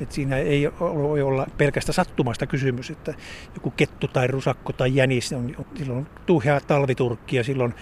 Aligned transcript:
Et 0.00 0.12
siinä 0.12 0.36
ei 0.36 0.68
voi 0.80 1.22
olla 1.22 1.46
pelkästä 1.58 1.92
sattumasta 1.92 2.46
kysymys, 2.46 2.90
että 2.90 3.14
joku 3.54 3.70
kettu 3.70 4.08
tai 4.08 4.26
rusakko 4.26 4.72
tai 4.72 4.94
jänis 4.94 5.32
on 5.32 5.56
silloin 5.74 6.06
tuhea 6.26 6.60
talviturkki 6.60 7.36
ja 7.36 7.44
silloin 7.44 7.74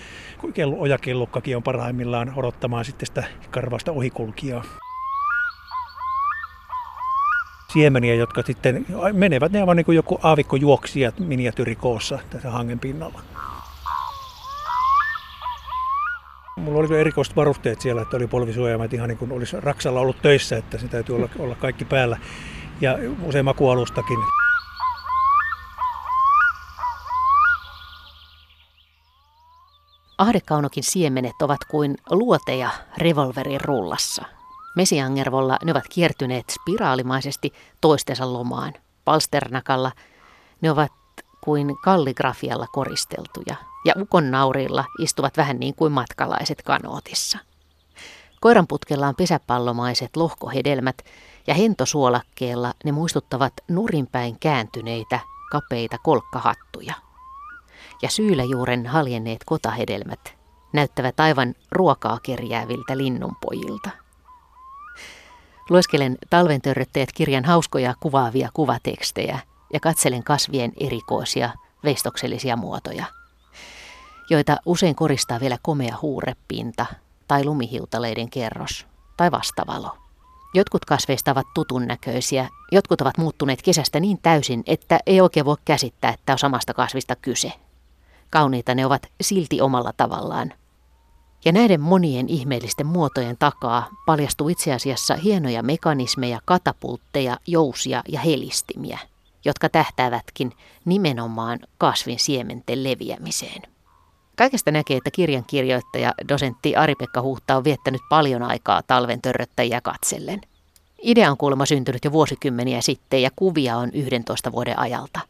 kello, 0.54 0.76
ojakellukkakin 0.78 1.56
on 1.56 1.62
parhaimmillaan 1.62 2.32
odottamaan 2.36 2.84
sitten 2.84 3.06
sitä 3.06 3.24
karvasta 3.50 3.92
ohikulkijaa 3.92 4.64
siemeniä, 7.72 8.14
jotka 8.14 8.42
sitten 8.42 8.86
menevät, 9.12 9.52
ne 9.52 9.62
ovat 9.62 9.76
niin 9.76 9.84
kuin 9.84 9.96
joku 9.96 10.18
aavikkojuoksijat 10.22 11.20
miniatyrikoossa 11.20 12.18
tässä 12.30 12.50
hangen 12.50 12.78
pinnalla. 12.78 13.20
Mulla 16.56 16.78
oli 16.78 17.00
erikoiset 17.00 17.36
varusteet 17.36 17.80
siellä, 17.80 18.02
että 18.02 18.16
oli 18.16 18.26
polvisuojaimet 18.26 18.92
ihan 18.92 19.08
niin 19.08 19.18
kuin 19.18 19.32
olisi 19.32 19.60
Raksalla 19.60 20.00
ollut 20.00 20.22
töissä, 20.22 20.56
että 20.56 20.78
se 20.78 20.88
täytyy 20.88 21.16
olla, 21.16 21.28
olla 21.38 21.54
kaikki 21.54 21.84
päällä. 21.84 22.18
Ja 22.80 22.98
usein 23.22 23.44
makualustakin. 23.44 24.18
Ahdekaunokin 30.18 30.84
siemenet 30.84 31.42
ovat 31.42 31.64
kuin 31.70 31.94
luoteja 32.10 32.70
revolverin 32.98 33.60
rullassa. 33.60 34.24
Mesiangervolla 34.76 35.58
ne 35.64 35.70
ovat 35.70 35.88
kiertyneet 35.90 36.44
spiraalimaisesti 36.50 37.52
toistensa 37.80 38.32
lomaan. 38.32 38.72
Palsternakalla 39.04 39.92
ne 40.60 40.70
ovat 40.70 40.92
kuin 41.44 41.76
kalligrafialla 41.84 42.66
koristeltuja, 42.72 43.56
ja 43.84 43.94
ukon 44.00 44.30
naurilla 44.30 44.84
istuvat 44.98 45.36
vähän 45.36 45.60
niin 45.60 45.74
kuin 45.74 45.92
matkalaiset 45.92 46.62
kanootissa. 46.62 47.38
Koiranputkella 48.40 49.08
on 49.08 49.16
pesäpallomaiset 49.16 50.16
lohkohedelmät, 50.16 50.96
ja 51.46 51.54
hentosuolakkeella 51.54 52.72
ne 52.84 52.92
muistuttavat 52.92 53.52
nurinpäin 53.68 54.38
kääntyneitä, 54.38 55.20
kapeita 55.50 55.98
kolkkahattuja. 55.98 56.94
Ja 58.02 58.08
syyläjuuren 58.08 58.86
haljenneet 58.86 59.44
kotahedelmät 59.46 60.34
näyttävät 60.72 61.20
aivan 61.20 61.54
ruokaa 61.72 62.18
kerjääviltä 62.22 62.96
linnunpojilta. 62.96 63.90
Lueskelen 65.70 66.18
talven 66.30 66.60
kirjan 67.14 67.44
hauskoja 67.44 67.94
kuvaavia 68.00 68.48
kuvatekstejä 68.54 69.38
ja 69.74 69.80
katselen 69.80 70.24
kasvien 70.24 70.72
erikoisia 70.80 71.50
veistoksellisia 71.84 72.56
muotoja, 72.56 73.04
joita 74.30 74.56
usein 74.66 74.94
koristaa 74.94 75.40
vielä 75.40 75.58
komea 75.62 75.96
huurepinta 76.02 76.86
tai 77.28 77.44
lumihiutaleiden 77.44 78.30
kerros 78.30 78.86
tai 79.16 79.30
vastavalo. 79.30 79.96
Jotkut 80.54 80.84
kasveista 80.84 81.30
ovat 81.30 81.46
tutun 81.54 81.86
näköisiä, 81.86 82.48
jotkut 82.72 83.00
ovat 83.00 83.18
muuttuneet 83.18 83.62
kesästä 83.62 84.00
niin 84.00 84.18
täysin, 84.22 84.62
että 84.66 84.98
ei 85.06 85.20
oikein 85.20 85.46
voi 85.46 85.56
käsittää, 85.64 86.10
että 86.10 86.32
on 86.32 86.38
samasta 86.38 86.74
kasvista 86.74 87.16
kyse. 87.16 87.52
Kauniita 88.30 88.74
ne 88.74 88.86
ovat 88.86 89.06
silti 89.20 89.60
omalla 89.60 89.92
tavallaan, 89.96 90.52
ja 91.44 91.52
näiden 91.52 91.80
monien 91.80 92.28
ihmeellisten 92.28 92.86
muotojen 92.86 93.36
takaa 93.38 93.88
paljastuu 94.06 94.48
itse 94.48 94.72
asiassa 94.72 95.14
hienoja 95.14 95.62
mekanismeja, 95.62 96.40
katapultteja, 96.44 97.36
jousia 97.46 98.02
ja 98.08 98.20
helistimiä, 98.20 98.98
jotka 99.44 99.68
tähtäävätkin 99.68 100.52
nimenomaan 100.84 101.58
kasvin 101.78 102.18
siementen 102.18 102.84
leviämiseen. 102.84 103.62
Kaikesta 104.36 104.70
näkee, 104.70 104.96
että 104.96 105.10
kirjan 105.10 105.44
kirjoittaja, 105.46 106.14
dosentti 106.28 106.76
Ari-Pekka 106.76 107.22
Huhta 107.22 107.56
on 107.56 107.64
viettänyt 107.64 108.00
paljon 108.08 108.42
aikaa 108.42 108.82
talven 108.82 109.22
törröttäjiä 109.22 109.80
katsellen. 109.80 110.40
Idea 111.02 111.30
on 111.30 111.36
kuulemma 111.36 111.66
syntynyt 111.66 112.04
jo 112.04 112.12
vuosikymmeniä 112.12 112.80
sitten 112.80 113.22
ja 113.22 113.30
kuvia 113.36 113.76
on 113.76 113.90
11 113.92 114.52
vuoden 114.52 114.78
ajalta. 114.78 115.20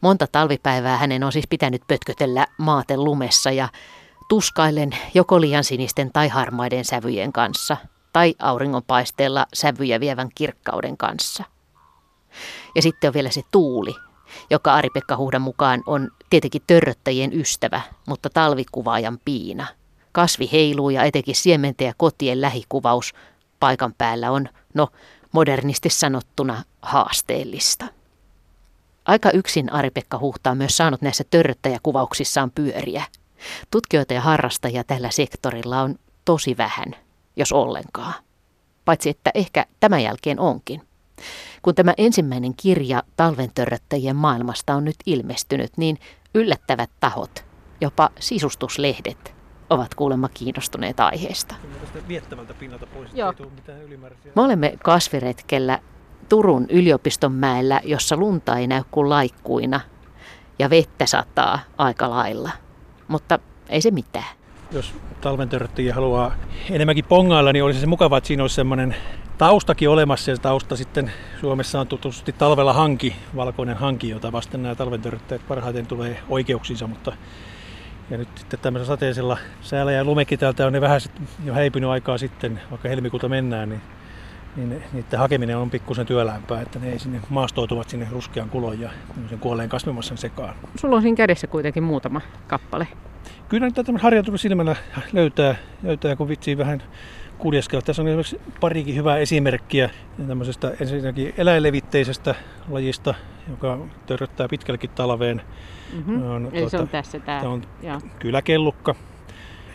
Monta 0.00 0.26
talvipäivää 0.26 0.96
hänen 0.96 1.24
on 1.24 1.32
siis 1.32 1.46
pitänyt 1.46 1.82
pötkötellä 1.88 2.46
maaten 2.58 3.04
lumessa 3.04 3.50
ja 3.50 3.68
tuskaillen 4.28 4.90
joko 5.14 5.40
liian 5.40 5.64
sinisten 5.64 6.10
tai 6.12 6.28
harmaiden 6.28 6.84
sävyjen 6.84 7.32
kanssa, 7.32 7.76
tai 8.12 8.34
auringonpaisteella 8.38 9.46
sävyjä 9.54 10.00
vievän 10.00 10.28
kirkkauden 10.34 10.96
kanssa. 10.96 11.44
Ja 12.74 12.82
sitten 12.82 13.08
on 13.08 13.14
vielä 13.14 13.30
se 13.30 13.42
tuuli, 13.52 13.94
joka 14.50 14.74
Ari-Pekka 14.74 15.16
Huhdan 15.16 15.42
mukaan 15.42 15.82
on 15.86 16.10
tietenkin 16.30 16.62
törröttäjien 16.66 17.40
ystävä, 17.40 17.80
mutta 18.06 18.30
talvikuvaajan 18.30 19.18
piina. 19.24 19.66
Kasvi 20.12 20.48
heiluu 20.52 20.90
ja 20.90 21.04
etenkin 21.04 21.34
siementen 21.34 21.86
ja 21.86 21.94
kotien 21.96 22.40
lähikuvaus 22.40 23.14
paikan 23.60 23.94
päällä 23.98 24.30
on, 24.30 24.48
no 24.74 24.88
modernisti 25.32 25.90
sanottuna, 25.90 26.62
haasteellista. 26.82 27.86
Aika 29.04 29.30
yksin 29.30 29.72
Ari-Pekka 29.72 30.18
Huhta 30.18 30.50
on 30.50 30.56
myös 30.56 30.76
saanut 30.76 31.02
näissä 31.02 31.24
törröttäjäkuvauksissaan 31.30 32.50
pyöriä– 32.50 33.04
Tutkijoita 33.70 34.14
ja 34.14 34.20
harrastajia 34.20 34.84
tällä 34.84 35.10
sektorilla 35.10 35.80
on 35.80 35.98
tosi 36.24 36.56
vähän, 36.56 36.96
jos 37.36 37.52
ollenkaan. 37.52 38.14
Paitsi 38.84 39.08
että 39.10 39.30
ehkä 39.34 39.66
tämän 39.80 40.02
jälkeen 40.02 40.40
onkin. 40.40 40.85
Kun 41.62 41.74
tämä 41.74 41.94
ensimmäinen 41.98 42.54
kirja 42.56 43.02
talventörröttäjien 43.16 44.16
maailmasta 44.16 44.74
on 44.74 44.84
nyt 44.84 44.96
ilmestynyt, 45.06 45.70
niin 45.76 45.98
yllättävät 46.34 46.90
tahot, 47.00 47.44
jopa 47.80 48.10
sisustuslehdet, 48.20 49.34
ovat 49.70 49.94
kuulemma 49.94 50.28
kiinnostuneet 50.28 51.00
aiheesta. 51.00 51.54
Me 54.34 54.42
olemme 54.42 54.74
kasviretkellä 54.82 55.78
Turun 56.28 56.66
yliopiston 56.70 57.32
mäellä, 57.32 57.80
jossa 57.84 58.16
lunta 58.16 58.56
ei 58.56 58.66
näy 58.66 58.82
kuin 58.90 59.08
laikkuina 59.08 59.80
ja 60.58 60.70
vettä 60.70 61.06
sataa 61.06 61.58
aika 61.78 62.10
lailla– 62.10 62.50
mutta 63.08 63.38
ei 63.68 63.80
se 63.80 63.90
mitään. 63.90 64.36
Jos 64.72 64.94
talventörttiä 65.20 65.94
haluaa 65.94 66.34
enemmänkin 66.70 67.04
pongailla, 67.04 67.52
niin 67.52 67.64
olisi 67.64 67.80
se 67.80 67.86
mukava, 67.86 68.18
että 68.18 68.28
siinä 68.28 68.42
olisi 68.42 68.54
semmoinen 68.54 68.96
taustakin 69.38 69.88
olemassa. 69.88 70.30
Ja 70.30 70.36
tausta 70.36 70.76
sitten 70.76 71.12
Suomessa 71.40 71.80
on 71.80 71.86
tutusti 71.86 72.32
talvella 72.32 72.72
hanki, 72.72 73.16
valkoinen 73.36 73.76
hanki, 73.76 74.08
jota 74.08 74.32
vasten 74.32 74.62
nämä 74.62 74.74
talventörttäjät 74.74 75.48
parhaiten 75.48 75.86
tulee 75.86 76.18
oikeuksinsa, 76.28 76.86
mutta 76.86 77.12
ja 78.10 78.18
nyt 78.18 78.28
sitten 78.36 78.60
tämmöisellä 78.60 78.96
sateisella 78.96 79.38
säällä 79.60 79.92
ja 79.92 80.04
lumekin 80.04 80.38
täältä 80.38 80.66
on 80.66 80.72
ne 80.72 80.80
vähän 80.80 81.00
jo 81.44 81.54
häipynyt 81.54 81.90
aikaa 81.90 82.18
sitten, 82.18 82.60
vaikka 82.70 82.88
helmikuuta 82.88 83.28
mennään, 83.28 83.68
niin, 83.68 83.80
niin 84.56 84.82
niiden 84.92 85.18
hakeminen 85.18 85.56
on 85.56 85.70
pikkusen 85.70 86.06
työlämpää, 86.06 86.60
että 86.60 86.78
ne 86.78 86.92
ei 86.92 86.98
sinne 86.98 87.20
maastoutuvat 87.28 87.88
sinne 87.88 88.08
ruskean 88.10 88.50
kulon 88.50 88.80
ja 88.80 88.90
kuolleen 89.40 89.68
kasvimassan 89.68 90.18
sekaan. 90.18 90.54
Sulla 90.76 90.96
on 90.96 91.02
siinä 91.02 91.16
kädessä 91.16 91.46
kuitenkin 91.46 91.82
muutama 91.82 92.20
kappale. 92.46 92.88
Kyllä 93.48 93.66
niitä 93.66 93.84
harjoituksen 93.98 94.38
silmällä 94.38 94.76
löytää, 95.12 95.54
löytää, 95.82 96.16
kun 96.16 96.28
vitsii 96.28 96.58
vähän 96.58 96.82
kuljeskella. 97.38 97.82
Tässä 97.82 98.02
on 98.02 98.08
esimerkiksi 98.08 98.40
parikin 98.60 98.96
hyvää 98.96 99.18
esimerkkiä 99.18 99.90
tämmöisestä 100.26 100.72
ensinnäkin 100.80 101.34
eläinlevitteisestä 101.38 102.34
lajista, 102.68 103.14
joka 103.50 103.78
törröttää 104.06 104.48
pitkällekin 104.48 104.90
talveen. 104.90 105.42
Mm-hmm. 105.92 106.22
On, 106.22 106.48
Eli 106.52 106.60
tuota, 106.60 106.70
se 106.70 106.78
on 106.78 106.88
tässä 106.88 107.18
tämä. 107.18 107.40
Tämä 107.40 107.52
on 107.52 107.62
Joo. 107.82 108.00
kyläkellukka. 108.18 108.94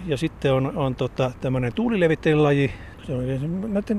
Ja 0.06 0.18
sitten 0.18 0.53
on, 0.53 0.78
on 0.78 0.95
tota, 0.95 1.31
tämmöinen 1.41 1.73
tuulilevitteinen 1.73 2.44
laji, 2.44 2.72
se 3.07 3.13
on 3.13 3.23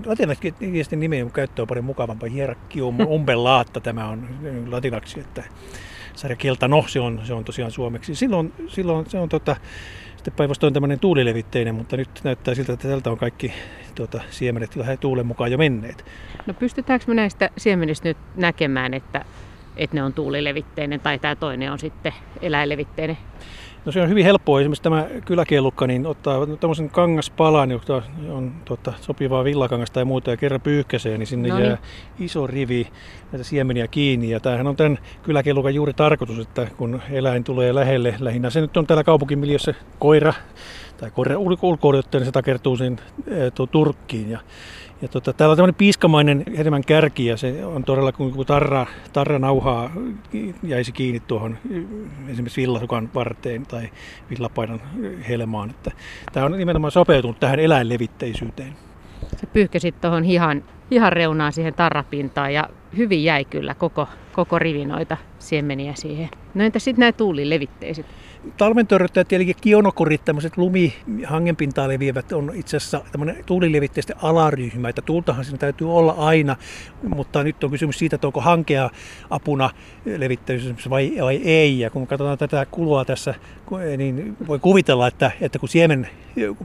latinalaisesti 0.07 0.97
nimen 0.97 1.31
käyttö 1.31 1.63
on 1.63 1.69
paljon 1.69 1.85
mukavampaa. 1.85 2.29
Hierarchium 2.29 3.01
umbellaatta 3.01 3.81
tämä 3.81 4.09
on 4.09 4.29
latinaksi, 4.71 5.21
että 5.21 5.45
sarja 6.15 6.37
no, 6.69 6.85
se 6.89 7.01
on, 7.01 7.21
se 7.25 7.35
on 7.35 7.45
tosiaan 7.45 7.71
suomeksi. 7.71 8.15
Silloin, 8.15 8.53
silloin 8.69 9.11
se 9.11 9.19
on 9.19 9.29
tota, 9.29 9.57
sitten 10.17 10.35
päinvastoin 10.37 10.75
tämmöinen 10.75 11.01
tuulilevitteinen, 11.01 11.75
mutta 11.75 11.97
nyt 11.97 12.21
näyttää 12.25 12.55
siltä, 12.55 12.73
että 12.73 12.89
tältä 12.89 13.11
on 13.11 13.19
kaikki 13.19 13.53
tuota, 13.95 14.21
siemenet 14.31 14.77
lähde 14.77 14.97
tuulen 14.97 15.27
mukaan 15.27 15.53
jo 15.53 15.59
menneet. 15.59 16.05
No 16.47 16.55
pystytäänkö 16.55 17.05
me 17.09 17.15
näistä 17.15 17.51
siemenistä 17.59 18.09
nyt 18.09 18.17
näkemään, 18.37 18.95
että, 18.95 19.25
että 19.77 19.97
ne 19.97 20.03
on 20.03 20.13
tuulilevitteinen 20.13 21.01
tai 21.01 21.19
tämä 21.19 21.37
toinen 21.37 21.73
on 21.73 21.79
sitten 21.79 22.13
eläinlevitteinen? 22.43 23.19
No 23.85 23.93
se 23.93 24.03
on 24.03 24.09
hyvin 24.09 24.25
helppoa. 24.25 24.61
Esimerkiksi 24.61 24.83
tämä 24.83 25.07
kyläkielukka 25.25 25.87
niin 25.87 26.07
ottaa 26.07 26.47
tämmöisen 26.47 26.91
kangaspalan, 26.91 27.71
joka 27.71 28.03
on 28.31 28.53
tuota, 28.65 28.93
sopivaa 29.01 29.45
villakangasta 29.45 29.95
tai 29.95 30.05
muuta 30.05 30.31
ja 30.31 30.37
kerran 30.37 30.61
pyyhkäsee, 30.61 31.19
niin 31.19 31.27
sinne 31.27 31.49
Noniin. 31.49 31.67
jää 31.67 31.79
iso 32.21 32.47
rivi 32.47 32.87
näitä 33.33 33.45
siemeniä 33.45 33.89
kiinni. 33.89 34.31
Ja 34.31 34.41
tämähän 34.41 34.67
on 34.67 34.77
tämän 34.77 34.99
kyläkielukan 35.23 35.75
juuri 35.75 35.93
tarkoitus, 35.93 36.39
että 36.39 36.67
kun 36.77 37.03
eläin 37.11 37.45
tulee 37.45 37.75
lähelle, 37.75 38.15
lähinnä 38.21 38.51
se 38.51 38.61
nyt 38.61 38.77
on 38.77 38.87
täällä 38.87 39.05
kaupunkimiljössä 39.05 39.75
koira 39.99 40.35
tai 40.97 41.11
koira 41.11 41.39
ulko 41.39 41.93
niin 41.93 42.25
se 42.25 42.33
takertuu 42.33 42.77
sen 42.77 43.01
turkkiin. 43.73 44.31
Ja 44.31 44.41
ja 45.03 45.09
tota, 45.09 45.33
täällä 45.33 45.51
on 45.51 45.57
tämmöinen 45.57 45.75
piiskamainen 45.75 46.45
hedelmän 46.59 46.85
kärki 46.85 47.27
ja 47.27 47.37
se 47.37 47.65
on 47.65 47.85
todella 47.85 48.13
kuin 48.13 48.47
tarra, 48.47 48.87
tarra 49.13 49.39
nauhaa 49.39 49.91
jäisi 50.63 50.93
kiinni 50.93 51.21
tuohon 51.21 51.59
esimerkiksi 52.29 52.61
villasukan 52.61 53.11
varteen 53.15 53.67
tai 53.67 53.91
villapaidan 54.31 54.81
helmaan. 55.29 55.71
Että 55.71 55.91
tämä 56.33 56.47
on 56.47 56.53
nimenomaan 56.53 56.91
sopeutunut 56.91 57.41
tähän 57.41 57.61
eläinlevitteisyyteen. 57.61 58.73
Sä 59.41 59.47
pyyhkäsit 59.53 60.01
tuohon 60.01 60.23
hihan 60.23 60.65
ihan 60.91 61.13
reunaan 61.13 61.53
siihen 61.53 61.75
tarrapintaan 61.75 62.55
ja 62.55 62.69
hyvin 62.97 63.25
jäi 63.25 63.45
kyllä 63.45 63.75
koko, 63.75 64.09
koko 64.33 64.59
rivi 64.59 64.85
noita 64.85 65.17
siemeniä 65.39 65.93
siihen. 65.97 66.29
No 66.55 66.65
entä 66.65 66.79
sitten 66.79 67.01
nämä 67.01 67.13
tuulilevitteiset? 67.13 68.07
Talventörröttäjät 68.57 69.29
tietenkin 69.29 69.57
kionokorit, 69.61 70.25
tämmöiset 70.25 70.57
lumi 70.57 70.95
hangenpintaa 71.27 71.89
leviävät, 71.89 72.33
on 72.33 72.53
itse 72.55 72.77
asiassa 72.77 73.01
tämmöinen 73.13 73.45
tuulilevitteisten 73.47 74.17
alaryhmä, 74.23 74.89
että 74.89 75.03
tuultahan 75.03 75.45
siinä 75.45 75.59
täytyy 75.59 75.97
olla 75.97 76.13
aina, 76.13 76.57
mutta 77.15 77.45
nyt 77.45 77.65
on 77.65 77.71
kysymys 77.71 77.99
siitä, 77.99 78.15
että 78.15 78.27
onko 78.27 78.41
hankea 78.41 78.91
apuna 79.31 79.71
levittäytymisessä 80.05 80.91
vai, 80.91 81.13
vai 81.21 81.37
ei. 81.37 81.81
Ja 81.81 81.91
kun 81.91 82.07
katsotaan 82.07 82.39
tätä 82.39 82.67
kulua 82.71 83.05
tässä, 83.05 83.35
niin 83.97 84.37
voi 84.47 84.59
kuvitella, 84.59 85.07
että, 85.07 85.31
että 85.41 85.59
kun 85.59 85.69
siemen, 85.69 86.09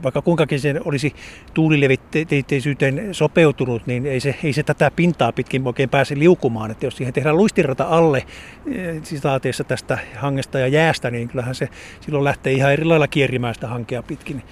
vaikka 0.02 0.22
kuinkakin 0.22 0.60
se 0.60 0.74
olisi 0.84 1.14
tuulilevittäisyyteen 1.54 3.14
sopeutunut, 3.14 3.86
niin 3.86 4.06
ei 4.06 4.20
se, 4.20 4.34
ei 4.44 4.52
se 4.52 4.62
tätä 4.62 4.90
pintaa 4.96 5.32
pitkin 5.32 5.66
oikein 5.66 5.88
pääse 5.88 6.17
liukumaan. 6.18 6.70
Että 6.70 6.86
jos 6.86 6.96
siihen 6.96 7.14
tehdään 7.14 7.36
luistirata 7.36 7.84
alle 7.84 8.18
eh, 8.66 9.00
sitaateessa 9.02 9.64
tästä 9.64 9.98
hangesta 10.16 10.58
ja 10.58 10.68
jäästä, 10.68 11.10
niin 11.10 11.28
kyllähän 11.28 11.54
se 11.54 11.68
silloin 12.00 12.24
lähtee 12.24 12.52
ihan 12.52 12.72
eri 12.72 12.84
lailla 12.84 13.08
kierimään 13.08 13.54
sitä 13.54 13.66
hankea 13.66 14.02
pitkin. 14.02 14.42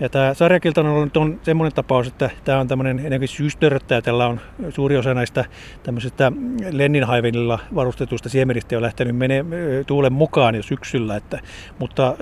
Ja 0.00 0.08
tämä 0.08 0.34
sarjakiltainen 0.34 1.10
on 1.16 1.40
semmoinen 1.42 1.74
tapaus, 1.74 2.06
että 2.06 2.30
tämä 2.44 2.60
on 2.60 2.68
tämmöinen 2.68 2.98
enemmän 2.98 3.28
syystörttäjä. 3.28 4.02
Tällä 4.02 4.26
on 4.26 4.40
suuri 4.70 4.96
osa 4.96 5.14
näistä 5.14 5.44
tämmöisistä 5.82 6.32
Lenninhaivenilla 6.70 7.58
varustetuista 7.74 8.28
siemenistä 8.28 8.74
jo 8.74 8.82
lähtenyt 8.82 9.16
mene, 9.16 9.44
tuulen 9.86 10.12
mukaan 10.12 10.54
jo 10.54 10.62
syksyllä. 10.62 11.16
Että, 11.16 11.40
mutta 11.78 12.16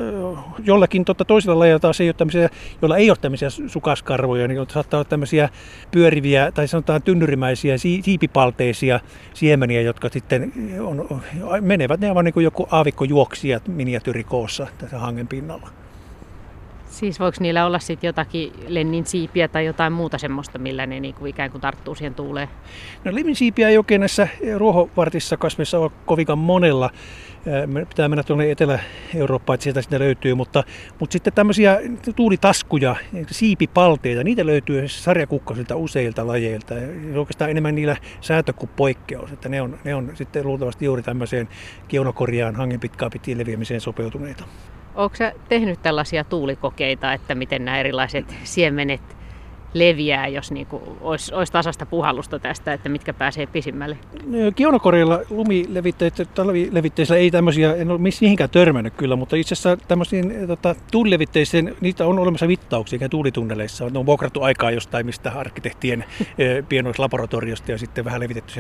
jollakin 0.65 1.05
totta 1.05 1.25
toisella 1.25 1.59
lajilla 1.59 1.79
taas 1.79 2.01
ei 2.01 2.09
ole 2.09 2.15
tämmöisiä, 2.15 2.49
joilla 2.83 2.97
ei 2.97 3.11
ole 3.11 3.19
tämmöisiä 3.21 3.49
sukaskarvoja, 3.67 4.49
niin 4.49 4.67
saattaa 4.69 4.99
olla 4.99 5.09
tämmöisiä 5.09 5.49
pyöriviä 5.91 6.53
tai 6.53 6.69
sanotaan 6.69 7.03
tynnyrimäisiä 7.03 7.79
siipipalteisia 7.79 9.01
siemeniä, 9.35 9.81
jotka 9.81 10.09
sitten 10.09 10.53
on, 10.81 11.23
menevät, 11.61 12.01
ne 12.01 12.11
ovat 12.11 12.25
niin 12.25 12.35
kuin 12.35 12.45
joku 12.45 12.69
aavikkojuoksija 12.71 13.61
miniatyrikoossa 13.69 14.67
tässä 14.79 14.99
hangen 14.99 15.29
pinnalla. 15.29 15.82
Siis 17.03 17.21
voiko 17.21 17.37
niillä 17.41 17.67
olla 17.67 17.79
sitten 17.79 18.09
jotakin 18.09 18.53
lennin 18.69 19.07
siipiä 19.07 19.49
tai 19.49 19.67
jotain 19.67 19.93
muuta 19.93 20.19
semmoista, 20.19 20.59
millä 20.59 20.87
ne 20.87 21.01
niinku 21.01 21.27
ikään 21.27 21.51
kuin 21.51 21.61
tarttuu 21.61 21.95
siihen 21.95 22.15
tuuleen? 22.15 22.49
No 23.05 23.15
lennin 23.15 23.37
siipiä 23.37 23.69
ei 23.69 23.79
oikein 23.79 24.01
näissä 24.01 24.29
ruohovartissa 24.57 25.37
kasveissa 25.37 25.79
ole 25.79 25.91
kovinkaan 26.07 26.39
monella. 26.39 26.91
Pitää 27.89 28.09
mennä 28.09 28.23
tuonne 28.23 28.51
Etelä-Eurooppaan, 28.51 29.55
että 29.55 29.63
sieltä 29.65 29.83
sitä 29.83 29.99
löytyy, 29.99 30.35
mutta, 30.35 30.65
mutta 30.99 31.13
sitten 31.13 31.33
tämmöisiä 31.33 31.81
tuulitaskuja, 32.17 32.97
siipipalteita, 33.31 34.25
niitä 34.25 34.47
löytyy 34.47 34.89
sarjakukkosilta 34.89 35.77
useilta 35.77 36.27
lajeilta. 36.27 36.75
Ja 36.75 37.19
oikeastaan 37.19 37.51
enemmän 37.51 37.75
niillä 37.75 37.97
säätö 38.21 38.53
kuin 38.53 38.71
poikkeus, 38.77 39.33
että 39.33 39.49
ne 39.49 39.63
on, 39.63 39.79
ne 39.85 39.95
on 39.95 40.11
sitten 40.15 40.47
luultavasti 40.47 40.85
juuri 40.85 41.03
tämmöiseen 41.03 41.49
kieunokoriaan 41.89 42.57
hangen 42.57 42.81
pitkään 42.81 43.11
pitkin 43.11 43.39
leviämiseen 43.39 43.81
sopeutuneita. 43.81 44.45
Sä 45.19 45.33
tehnyt 45.49 45.83
tällaisia 45.83 46.25
tuulikokeita, 46.25 47.13
että 47.13 47.35
miten 47.35 47.65
nämä 47.65 47.81
erilaiset 47.81 48.35
siemenet 48.45 49.22
leviää, 49.75 50.29
jos 50.29 50.53
niin 50.53 50.67
kuin 50.67 50.83
olisi, 51.01 51.35
olisi 51.35 51.53
tasasta 51.53 51.87
puhallusta 51.87 52.39
tästä, 52.39 52.73
että 52.73 52.89
mitkä 52.89 53.13
pääsee 53.13 53.47
pisimmälle? 53.47 53.99
Kionokorilla 54.55 55.21
lumilevitteissä 55.31 57.17
ei 57.17 57.31
tämmöisiä, 57.31 57.75
en 57.75 57.91
ole 57.91 57.99
mihinkään 57.99 58.51
törmännyt 58.51 58.95
kyllä, 58.97 59.17
mutta 59.17 59.37
itse 59.37 59.55
asiassa 59.55 59.77
tämmöisiin 59.89 60.47
tota, 60.47 60.75
tuulilevitteisiin, 60.91 61.77
niitä 61.81 62.07
on 62.07 62.19
olemassa 62.19 62.49
vittauksia 62.49 62.97
ikään 62.97 63.11
tuulitunneleissa. 63.11 63.89
Ne 63.91 63.99
on 63.99 64.07
vuokrattu 64.07 64.43
aikaa 64.43 64.71
jostain 64.71 65.07
mistä 65.07 65.33
arkkitehtien 65.37 66.05
eh, 66.39 66.65
pienoislaboratoriosta 66.69 67.71
ja 67.71 67.79
sitten 67.79 68.05
vähän 68.05 68.21
levitetty 68.21 68.53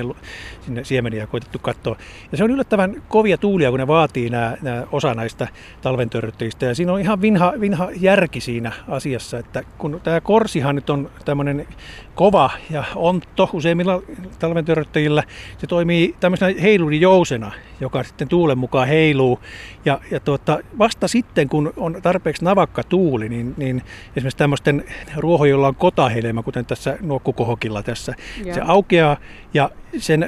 sinne 0.61 0.85
siemeniä 0.85 1.20
ja 1.20 1.26
koitettu 1.26 1.59
katsoa. 1.59 1.97
Ja 2.32 2.38
se 2.38 2.44
on 2.44 2.50
yllättävän 2.50 3.03
kovia 3.09 3.38
tuulia, 3.38 3.70
kun 3.70 3.81
ne 3.81 3.87
vaatii 3.87 4.31
nämä, 4.31 4.56
nämä 4.62 4.87
osa 4.93 5.14
näistä 5.14 5.49
talventörrytteistä. 5.82 6.67
Ja 6.67 6.75
siinä 6.75 6.93
on 6.93 7.00
ihan 7.00 7.23
vinha, 7.23 7.53
vinha 7.61 7.88
järki 8.00 8.41
siinä 8.41 8.73
asiassa, 8.88 9.38
että 9.38 9.62
kun 9.79 10.00
tämä 10.05 10.20
korsihan 10.20 10.75
nyt 10.75 10.91
on 10.91 11.01
on 11.06 11.10
tämmöinen 11.25 11.66
kova 12.14 12.50
ja 12.70 12.84
ontto 12.94 13.50
useimmilla 13.52 14.02
talventöröttäjillä. 14.38 15.22
Se 15.58 15.66
toimii 15.66 16.14
tämmöisenä 16.20 16.60
heilurijousena, 16.62 17.52
joka 17.81 18.02
sitten 18.02 18.28
tuulen 18.28 18.58
mukaan 18.58 18.88
heiluu. 18.88 19.40
Ja, 19.84 20.00
ja 20.10 20.20
tuota, 20.20 20.58
vasta 20.78 21.08
sitten, 21.08 21.49
kun 21.49 21.72
on 21.76 21.99
tarpeeksi 22.02 22.44
navakka 22.44 22.82
tuuli, 22.84 23.28
niin, 23.28 23.54
niin 23.56 23.82
esimerkiksi 24.16 24.38
tämmöisten 24.38 24.84
ruoho, 25.16 25.44
jolla 25.44 25.69
on 25.69 25.75
kotahelma, 25.75 26.43
kuten 26.43 26.66
tässä 26.66 26.99
nuokkukohokilla 27.00 27.82
tässä, 27.82 28.14
ja. 28.44 28.54
se 28.54 28.60
aukeaa 28.64 29.16
ja 29.54 29.70
sen 29.99 30.26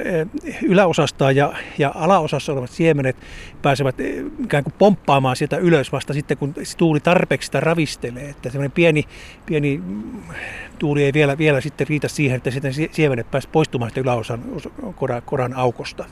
yläosasta 0.63 1.31
ja, 1.31 1.53
ja 1.77 1.91
alaosassa 1.95 2.53
olevat 2.53 2.71
siemenet 2.71 3.15
pääsevät 3.61 3.95
ikään 4.43 4.63
kuin 4.63 4.73
pomppaamaan 4.77 5.35
sieltä 5.35 5.57
ylös 5.57 5.91
vasta 5.91 6.13
sitten, 6.13 6.37
kun 6.37 6.53
tuuli 6.77 6.99
tarpeeksi 6.99 7.45
sitä 7.45 7.59
ravistelee. 7.59 8.29
Että 8.29 8.49
semmoinen 8.49 8.71
pieni, 8.71 9.03
pieni 9.45 9.81
tuuli 10.79 11.03
ei 11.03 11.13
vielä, 11.13 11.37
vielä 11.37 11.61
sitten 11.61 11.87
riitä 11.87 12.07
siihen, 12.07 12.37
että 12.37 12.51
sitten 12.51 12.73
siemenet 12.91 13.31
pääsevät 13.31 13.51
poistumaan 13.51 13.91
sitä 13.91 14.01
yläosan 14.01 14.43
koran, 14.95 15.21
koran 15.21 15.53
aukosta 15.53 16.05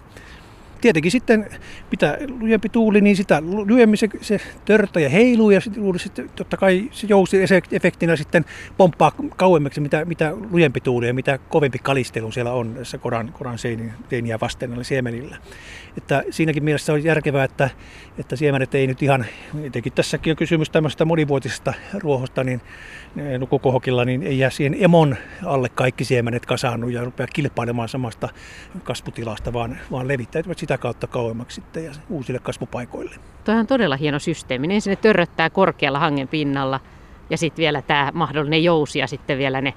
tietenkin 0.83 1.11
sitten 1.11 1.45
mitä 1.91 2.17
lujempi 2.39 2.69
tuuli, 2.69 3.01
niin 3.01 3.15
sitä 3.15 3.41
lyhyemmin 3.65 3.97
se, 3.97 4.09
se 4.21 4.39
törttäjä 4.65 5.09
heiluu 5.09 5.51
ja 5.51 5.61
sitten, 5.61 5.99
sitten 5.99 6.29
totta 6.35 6.57
kai 6.57 6.89
se 6.91 7.07
jousi 7.09 7.37
efektinä 7.71 8.15
sitten 8.15 8.45
pomppaa 8.77 9.11
kauemmaksi 9.35 9.81
mitä, 9.81 10.05
mitä 10.05 10.33
lujempi 10.51 10.81
tuuli 10.81 11.07
ja 11.07 11.13
mitä 11.13 11.37
kovempi 11.37 11.79
kalistelu 11.79 12.31
siellä 12.31 12.53
on 12.53 12.73
tässä 12.73 12.97
koran, 12.97 13.33
koran 13.33 13.57
seiniä 13.57 14.39
vasten 14.41 14.69
näillä 14.69 14.83
siemenillä. 14.83 15.37
Että 15.97 16.23
siinäkin 16.29 16.63
mielessä 16.63 16.93
on 16.93 17.03
järkevää, 17.03 17.43
että, 17.43 17.69
että 18.17 18.35
siemenet 18.35 18.75
ei 18.75 18.87
nyt 18.87 19.03
ihan, 19.03 19.25
etenkin 19.63 19.93
tässäkin 19.93 20.31
on 20.31 20.37
kysymys 20.37 20.69
tämmöisestä 20.69 21.05
monivuotisesta 21.05 21.73
ruohosta, 21.93 22.43
niin 22.43 22.61
nukukohokilla, 23.39 24.05
niin 24.05 24.23
ei 24.23 24.39
jää 24.39 24.49
siihen 24.49 24.75
emon 24.79 25.15
alle 25.45 25.69
kaikki 25.69 26.05
siemenet 26.05 26.45
kasaannut 26.45 26.91
ja 26.91 27.03
rupea 27.03 27.27
kilpailemaan 27.33 27.89
samasta 27.89 28.29
kasvutilasta, 28.83 29.53
vaan, 29.53 29.77
vaan 29.91 30.07
levittäytyvät 30.07 30.57
sitä 30.57 30.72
kautta 30.77 31.07
kauemmaksi 31.07 31.55
sitten 31.55 31.85
ja 31.85 31.91
uusille 32.09 32.39
kasvupaikoille. 32.39 33.15
Tuo 33.43 33.55
on 33.55 33.67
todella 33.67 33.95
hieno 33.95 34.19
systeemi. 34.19 34.75
Ensin 34.75 34.91
ne 34.91 34.95
törröttää 34.95 35.49
korkealla 35.49 35.99
hangen 35.99 36.27
pinnalla 36.27 36.79
ja 37.29 37.37
sitten 37.37 37.63
vielä 37.63 37.81
tämä 37.81 38.11
mahdollinen 38.13 38.63
jousi 38.63 38.99
ja 38.99 39.07
sitten 39.07 39.37
vielä 39.37 39.61
ne 39.61 39.73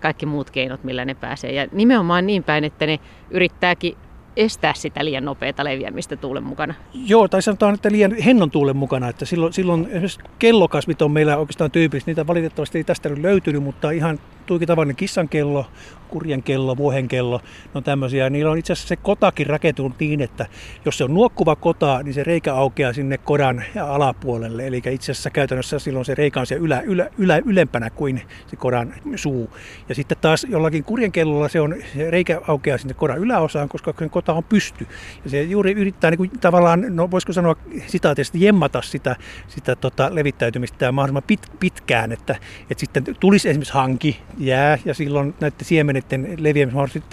kaikki 0.00 0.26
muut 0.26 0.50
keinot, 0.50 0.84
millä 0.84 1.04
ne 1.04 1.14
pääsee. 1.14 1.52
Ja 1.52 1.66
nimenomaan 1.72 2.26
niin 2.26 2.44
päin, 2.44 2.64
että 2.64 2.86
ne 2.86 3.00
yrittääkin 3.30 3.96
estää 4.36 4.74
sitä 4.74 5.04
liian 5.04 5.24
nopeata 5.24 5.64
leviämistä 5.64 6.16
tuulen 6.16 6.44
mukana? 6.44 6.74
Joo, 7.06 7.28
tai 7.28 7.42
sanotaan, 7.42 7.74
että 7.74 7.92
liian 7.92 8.14
hennon 8.14 8.50
tuulen 8.50 8.76
mukana. 8.76 9.08
Että 9.08 9.24
silloin, 9.24 9.52
silloin 9.52 9.86
esimerkiksi 9.86 10.20
kellokasvit 10.38 11.02
on 11.02 11.10
meillä 11.10 11.36
oikeastaan 11.36 11.70
tyypillistä. 11.70 12.10
Niitä 12.10 12.26
valitettavasti 12.26 12.78
ei 12.78 12.84
tästä 12.84 13.10
löytynyt, 13.22 13.62
mutta 13.62 13.90
ihan 13.90 14.18
tuikin 14.50 14.68
tavallinen 14.68 14.96
kissankello, 14.96 15.66
kurjen 16.08 16.42
kello, 16.42 16.76
vuohen 16.76 17.08
kello, 17.08 17.40
no 17.74 17.80
tämmöisiä. 17.80 18.30
Niillä 18.30 18.50
on 18.50 18.58
itse 18.58 18.72
asiassa 18.72 18.88
se 18.88 18.96
kotakin 18.96 19.46
rakentunut 19.46 19.92
niin, 20.00 20.20
että 20.20 20.46
jos 20.84 20.98
se 20.98 21.04
on 21.04 21.14
nuokkuva 21.14 21.56
kota, 21.56 22.02
niin 22.02 22.14
se 22.14 22.24
reikä 22.24 22.54
aukeaa 22.54 22.92
sinne 22.92 23.18
kodan 23.18 23.64
alapuolelle. 23.82 24.66
Eli 24.66 24.82
itse 24.90 25.12
asiassa 25.12 25.30
käytännössä 25.30 25.78
silloin 25.78 26.04
se 26.04 26.14
reikä 26.14 26.40
on 26.40 26.46
se 26.46 26.54
ylä, 26.54 26.80
ylä, 26.80 27.08
ylä, 27.18 27.40
ylempänä 27.44 27.90
kuin 27.90 28.22
se 28.46 28.56
kodan 28.56 28.94
suu. 29.16 29.50
Ja 29.88 29.94
sitten 29.94 30.18
taas 30.20 30.46
jollakin 30.48 30.84
kurjen 30.84 31.12
kellolla 31.12 31.48
se, 31.48 31.60
on, 31.60 31.74
se 31.94 32.10
reikä 32.10 32.40
aukeaa 32.48 32.78
sinne 32.78 32.94
kodan 32.94 33.18
yläosaan, 33.18 33.68
koska 33.68 33.94
se 33.98 34.08
kota 34.08 34.32
on 34.32 34.44
pysty. 34.44 34.86
Ja 35.24 35.30
se 35.30 35.42
juuri 35.42 35.72
yrittää 35.72 36.10
niin 36.10 36.18
kuin, 36.18 36.30
tavallaan, 36.40 36.84
no 36.88 37.10
voisiko 37.10 37.32
sanoa 37.32 37.56
sitaatisesti, 37.86 38.40
jemmata 38.40 38.82
sitä, 38.82 39.16
sitä 39.48 39.76
tota, 39.76 40.14
levittäytymistä 40.14 40.92
mahdollisimman 40.92 41.22
pit, 41.26 41.40
pitkään, 41.60 42.12
että, 42.12 42.36
että 42.70 42.80
sitten 42.80 43.04
tulisi 43.20 43.48
esimerkiksi 43.48 43.74
hanki, 43.74 44.20
jää 44.40 44.78
ja 44.84 44.94
silloin 44.94 45.34
näiden 45.40 45.66
siemeneiden 45.66 46.36
leviämismahdollisuus 46.38 47.04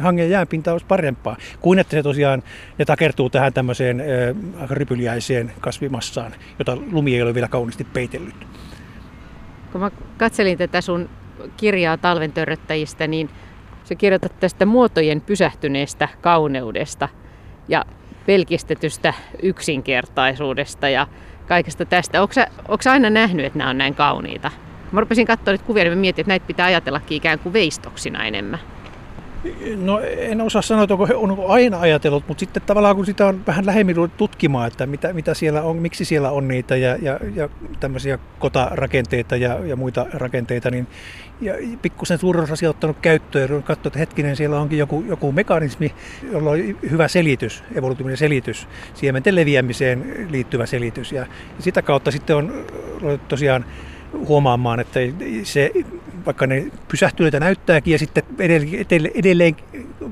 hangen 0.00 0.30
jääpinta 0.30 0.72
olisi 0.72 0.86
parempaa 0.86 1.36
kuin 1.60 1.78
että 1.78 1.96
se 1.96 2.02
tosiaan 2.02 2.42
ne 2.78 2.84
takertuu 2.84 3.30
tähän 3.30 3.52
tämmöiseen 3.52 4.00
äh, 4.00 4.70
rypyliäiseen 4.70 5.52
kasvimassaan, 5.60 6.32
jota 6.58 6.76
lumi 6.92 7.14
ei 7.14 7.22
ole 7.22 7.34
vielä 7.34 7.48
kauniisti 7.48 7.84
peitellyt. 7.84 8.46
Kun 9.72 9.80
mä 9.80 9.90
katselin 10.16 10.58
tätä 10.58 10.80
sun 10.80 11.08
kirjaa 11.56 11.96
talven 11.96 12.32
törröttäjistä, 12.32 13.06
niin 13.06 13.30
sä 13.84 13.94
kirjoitat 13.94 14.40
tästä 14.40 14.66
muotojen 14.66 15.20
pysähtyneestä 15.20 16.08
kauneudesta 16.20 17.08
ja 17.68 17.84
pelkistetystä 18.26 19.14
yksinkertaisuudesta 19.42 20.88
ja 20.88 21.06
kaikesta 21.48 21.84
tästä. 21.84 22.22
Onko 22.22 22.84
aina 22.90 23.10
nähnyt, 23.10 23.46
että 23.46 23.58
nämä 23.58 23.70
on 23.70 23.78
näin 23.78 23.94
kauniita? 23.94 24.50
Mä 24.94 25.00
rupesin 25.00 25.26
katsoa 25.26 25.52
nyt 25.52 25.62
kuvia, 25.62 25.84
niin 25.84 25.98
mietin, 25.98 26.22
että 26.22 26.30
näitä 26.30 26.46
pitää 26.46 26.66
ajatellakin 26.66 27.16
ikään 27.16 27.38
kuin 27.38 27.52
veistoksina 27.52 28.24
enemmän. 28.24 28.58
No 29.76 30.00
en 30.00 30.40
osaa 30.40 30.62
sanoa, 30.62 30.84
että 30.84 30.94
onko 30.94 31.06
he 31.06 31.14
on 31.14 31.44
aina 31.48 31.80
ajatellut, 31.80 32.28
mutta 32.28 32.40
sitten 32.40 32.62
tavallaan 32.66 32.96
kun 32.96 33.06
sitä 33.06 33.26
on 33.26 33.46
vähän 33.46 33.66
lähemmin 33.66 33.96
tutkimaan, 34.16 34.66
että 34.66 34.86
mitä, 34.86 35.12
mitä 35.12 35.34
siellä 35.34 35.62
on, 35.62 35.76
miksi 35.76 36.04
siellä 36.04 36.30
on 36.30 36.48
niitä 36.48 36.76
ja, 36.76 36.96
ja, 37.02 37.20
ja 37.34 37.48
tämmöisiä 37.80 38.18
kotarakenteita 38.38 39.36
ja, 39.36 39.58
ja 39.64 39.76
muita 39.76 40.06
rakenteita, 40.12 40.70
niin 40.70 40.86
ja 41.40 41.54
pikkusen 41.82 42.18
suurin 42.18 42.42
osa 42.42 42.68
ottanut 42.68 42.96
käyttöön 43.02 43.50
ja 43.52 43.62
katsoo, 43.62 43.88
että 43.88 43.98
hetkinen, 43.98 44.36
siellä 44.36 44.60
onkin 44.60 44.78
joku, 44.78 45.04
joku 45.08 45.32
mekanismi, 45.32 45.94
jolla 46.32 46.50
on 46.50 46.58
hyvä 46.90 47.08
selitys, 47.08 47.64
evolutiivinen 47.74 48.16
selitys, 48.16 48.68
siementen 48.94 49.34
leviämiseen 49.34 50.26
liittyvä 50.30 50.66
selitys. 50.66 51.12
Ja, 51.12 51.20
ja 51.20 51.62
sitä 51.62 51.82
kautta 51.82 52.10
sitten 52.10 52.36
on 52.36 52.66
tosiaan 53.28 53.64
huomaamaan, 54.28 54.80
että 54.80 55.00
se, 55.42 55.70
vaikka 56.26 56.46
ne 56.46 56.66
pysähtyneitä 56.88 57.40
näyttääkin 57.40 57.92
ja 57.92 57.98
sitten 57.98 58.22
edelleen, 58.38 59.12
edelleen 59.14 59.56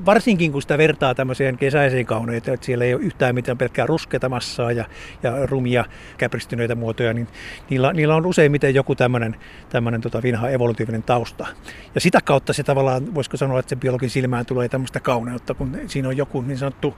varsinkin 0.05 0.51
kun 0.51 0.61
sitä 0.61 0.77
vertaa 0.77 1.15
tämmöiseen 1.15 1.57
kesäiseen 1.57 2.05
kauneuteen, 2.05 2.53
että 2.53 2.65
siellä 2.65 2.85
ei 2.85 2.93
ole 2.93 3.03
yhtään 3.03 3.35
mitään 3.35 3.57
pelkkää 3.57 3.85
ruskeata 3.85 4.29
massaa 4.29 4.71
ja, 4.71 4.85
ja 5.23 5.45
rumia 5.45 5.85
käpristyneitä 6.17 6.75
muotoja, 6.75 7.13
niin 7.13 7.27
niillä, 7.69 7.93
niillä 7.93 8.15
on 8.15 8.25
useimmiten 8.25 8.75
joku 8.75 8.95
tämmöinen, 8.95 9.35
tämmöinen 9.69 10.01
tota 10.01 10.23
vinha 10.23 10.49
evolutiivinen 10.49 11.03
tausta. 11.03 11.47
Ja 11.95 12.01
sitä 12.01 12.19
kautta 12.21 12.53
se 12.53 12.63
tavallaan, 12.63 13.15
voisiko 13.15 13.37
sanoa, 13.37 13.59
että 13.59 13.69
se 13.69 13.75
biologin 13.75 14.09
silmään 14.09 14.45
tulee 14.45 14.69
tämmöistä 14.69 14.99
kauneutta, 14.99 15.53
kun 15.53 15.77
siinä 15.87 16.07
on 16.07 16.17
joku 16.17 16.41
niin 16.41 16.57
sanottu 16.57 16.93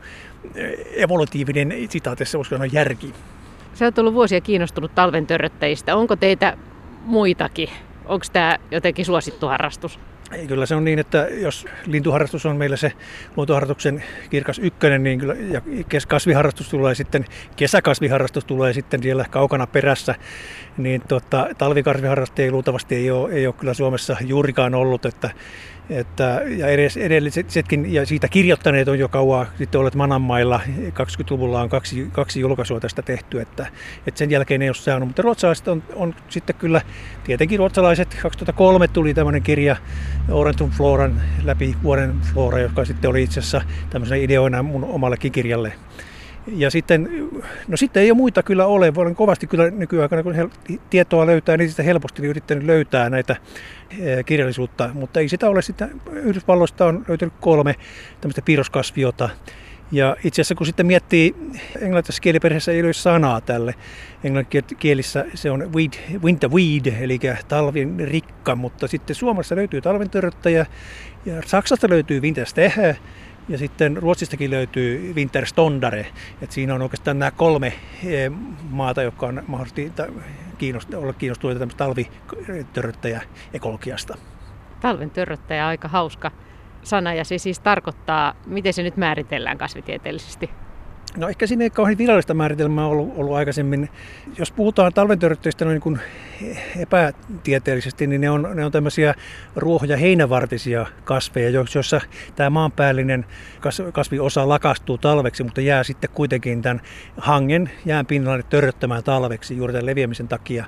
eh, 0.55 0.73
evolutiivinen, 0.95 1.73
sitaatissa 1.89 2.37
voisiko 2.37 2.55
sanoa 2.55 2.69
järki. 2.71 3.13
Sä 3.73 3.85
oot 3.85 3.99
ollut 3.99 4.13
vuosia 4.13 4.41
kiinnostunut 4.41 4.95
talven 4.95 5.27
törröttäjistä. 5.27 5.95
Onko 5.95 6.15
teitä 6.15 6.57
muitakin? 7.05 7.69
Onko 8.05 8.25
tämä 8.33 8.57
jotenkin 8.71 9.05
suosittu 9.05 9.47
harrastus? 9.47 9.99
Ei, 10.31 10.47
kyllä 10.47 10.65
se 10.65 10.75
on 10.75 10.85
niin, 10.85 10.99
että 10.99 11.27
jos 11.31 11.65
lintuharrastus 11.85 12.45
on 12.45 12.57
meillä 12.57 12.77
se 12.77 12.91
luontoharrastuksen 13.35 14.03
kirkas 14.29 14.59
ykkönen, 14.59 15.03
niin 15.03 15.19
kyllä, 15.19 15.33
ja 15.33 15.61
kasviharrastus 16.07 16.69
tulee 16.69 16.95
sitten, 16.95 17.25
kesäkasviharrastus 17.55 18.45
tulee 18.45 18.73
sitten 18.73 19.03
siellä 19.03 19.25
kaukana 19.29 19.67
perässä, 19.67 20.15
niin 20.77 21.01
tota, 21.07 21.47
talvikasviharrastajia 21.57 22.51
luultavasti 22.51 22.95
ei 22.95 23.11
ole, 23.11 23.31
ei 23.31 23.47
ole 23.47 23.55
kyllä 23.57 23.73
Suomessa 23.73 24.17
juurikaan 24.21 24.75
ollut, 24.75 25.05
että 25.05 25.29
että, 25.89 26.41
ja 26.57 26.67
edes 26.67 26.97
edellisetkin, 26.97 27.93
ja 27.93 28.05
siitä 28.05 28.27
kirjoittaneet 28.27 28.87
on 28.87 28.99
jo 28.99 29.09
kauan 29.09 29.47
sitten 29.57 29.79
olleet 29.79 29.95
Mananmailla. 29.95 30.61
20-luvulla 30.89 31.61
on 31.61 31.69
kaksi, 31.69 32.07
kaksi 32.11 32.39
julkaisua 32.39 32.79
tästä 32.79 33.01
tehty, 33.01 33.41
että, 33.41 33.67
että 34.07 34.17
sen 34.17 34.31
jälkeen 34.31 34.61
ei 34.61 34.69
ole 34.69 34.75
saanut. 34.75 35.09
Mutta 35.09 35.21
ruotsalaiset 35.21 35.67
on, 35.67 35.83
on 35.95 36.15
sitten 36.29 36.55
kyllä, 36.55 36.81
tietenkin 37.23 37.59
ruotsalaiset, 37.59 38.17
2003 38.21 38.87
tuli 38.87 39.13
tämmöinen 39.13 39.43
kirja 39.43 39.75
Orentum 40.29 40.71
Floran 40.71 41.21
läpi 41.43 41.75
vuoden 41.83 42.15
flora, 42.33 42.59
joka 42.59 42.85
sitten 42.85 43.09
oli 43.09 43.23
itse 43.23 43.39
asiassa 43.39 43.61
tämmöisenä 43.89 44.21
ideoina 44.21 44.63
mun 44.63 44.83
omallekin 44.83 45.31
kirjalle. 45.31 45.73
Ja 46.47 46.71
sitten, 46.71 47.29
no 47.67 47.77
sitten 47.77 48.03
ei 48.03 48.11
ole 48.11 48.17
muita 48.17 48.43
kyllä 48.43 48.65
ole. 48.65 48.93
Olen 48.95 49.15
kovasti 49.15 49.47
kyllä 49.47 49.69
nykyaikana, 49.69 50.23
kun 50.23 50.51
tietoa 50.89 51.25
löytää, 51.25 51.57
niin 51.57 51.69
sitä 51.69 51.83
helposti 51.83 52.27
yrittänyt 52.27 52.63
löytää 52.63 53.09
näitä 53.09 53.35
eh, 53.99 54.25
kirjallisuutta. 54.25 54.89
Mutta 54.93 55.19
ei 55.19 55.29
sitä 55.29 55.49
ole 55.49 55.61
sitten, 55.61 56.01
Yhdysvalloista 56.11 56.85
on 56.85 57.05
löytynyt 57.07 57.33
kolme 57.41 57.75
tämmöistä 58.21 58.41
piirroskasviota. 58.41 59.29
Ja 59.91 60.15
itse 60.23 60.41
asiassa 60.41 60.55
kun 60.55 60.65
sitten 60.65 60.85
miettii, 60.85 61.35
englantilaisessa 61.75 62.21
kieliperheessä 62.21 62.71
ei 62.71 62.83
ole 62.83 62.93
sanaa 62.93 63.41
tälle. 63.41 63.75
Englanninkielissä 64.23 65.25
se 65.33 65.51
on 65.51 65.73
weed, 65.73 65.93
winter 66.23 66.49
weed, 66.49 66.93
eli 67.01 67.19
talvin 67.47 67.99
rikka, 67.99 68.55
mutta 68.55 68.87
sitten 68.87 69.15
Suomessa 69.15 69.55
löytyy 69.55 69.81
talven 69.81 70.09
törröttäjä 70.09 70.65
ja 71.25 71.41
Saksasta 71.45 71.89
löytyy 71.89 72.19
winterstehe 72.19 72.97
ja 73.49 73.57
sitten 73.57 73.97
Ruotsistakin 73.97 74.51
löytyy 74.51 75.13
Winterstondare. 75.13 76.07
että 76.41 76.55
siinä 76.55 76.75
on 76.75 76.81
oikeastaan 76.81 77.19
nämä 77.19 77.31
kolme 77.31 77.67
eh, 78.05 78.31
maata, 78.69 79.01
jotka 79.01 79.27
on 79.27 79.43
mahdollisesti 79.47 79.91
kiinnost- 80.57 80.95
olla 80.95 81.13
kiinnostuneita 81.13 81.59
tämmöistä 81.59 81.77
talvitörröttäjä 81.77 83.21
ekologiasta. 83.53 84.17
Talven 84.79 85.11
törröttäjä 85.11 85.67
aika 85.67 85.87
hauska 85.87 86.31
sana 86.83 87.13
ja 87.13 87.25
se 87.25 87.37
siis 87.37 87.59
tarkoittaa, 87.59 88.33
miten 88.45 88.73
se 88.73 88.83
nyt 88.83 88.97
määritellään 88.97 89.57
kasvitieteellisesti? 89.57 90.49
No 91.17 91.29
ehkä 91.29 91.47
siinä 91.47 91.63
ei 91.63 91.69
kauhean 91.69 91.97
virallista 91.97 92.33
määritelmää 92.33 92.87
ollut, 92.87 93.13
ollut 93.17 93.35
aikaisemmin. 93.35 93.89
Jos 94.37 94.51
puhutaan 94.51 94.93
talventörröttöistä 94.93 95.65
niin 95.65 95.99
epätieteellisesti, 96.79 98.07
niin 98.07 98.21
ne 98.21 98.29
on, 98.29 98.47
ne 98.53 98.65
on 98.65 98.71
tämmöisiä 98.71 99.13
ruoho- 99.55 99.85
ja 99.85 99.97
heinävartisia 99.97 100.85
kasveja, 101.03 101.49
joissa 101.49 102.01
tämä 102.35 102.49
maanpäällinen 102.49 103.25
kasviosa 103.91 104.49
lakastuu 104.49 104.97
talveksi, 104.97 105.43
mutta 105.43 105.61
jää 105.61 105.83
sitten 105.83 106.09
kuitenkin 106.13 106.61
tämän 106.61 106.81
hangen 107.17 107.71
jään 107.85 108.05
pinnalle 108.05 108.43
törröttämään 108.43 109.03
talveksi 109.03 109.57
juuri 109.57 109.73
tämän 109.73 109.85
leviämisen 109.85 110.27
takia. 110.27 110.65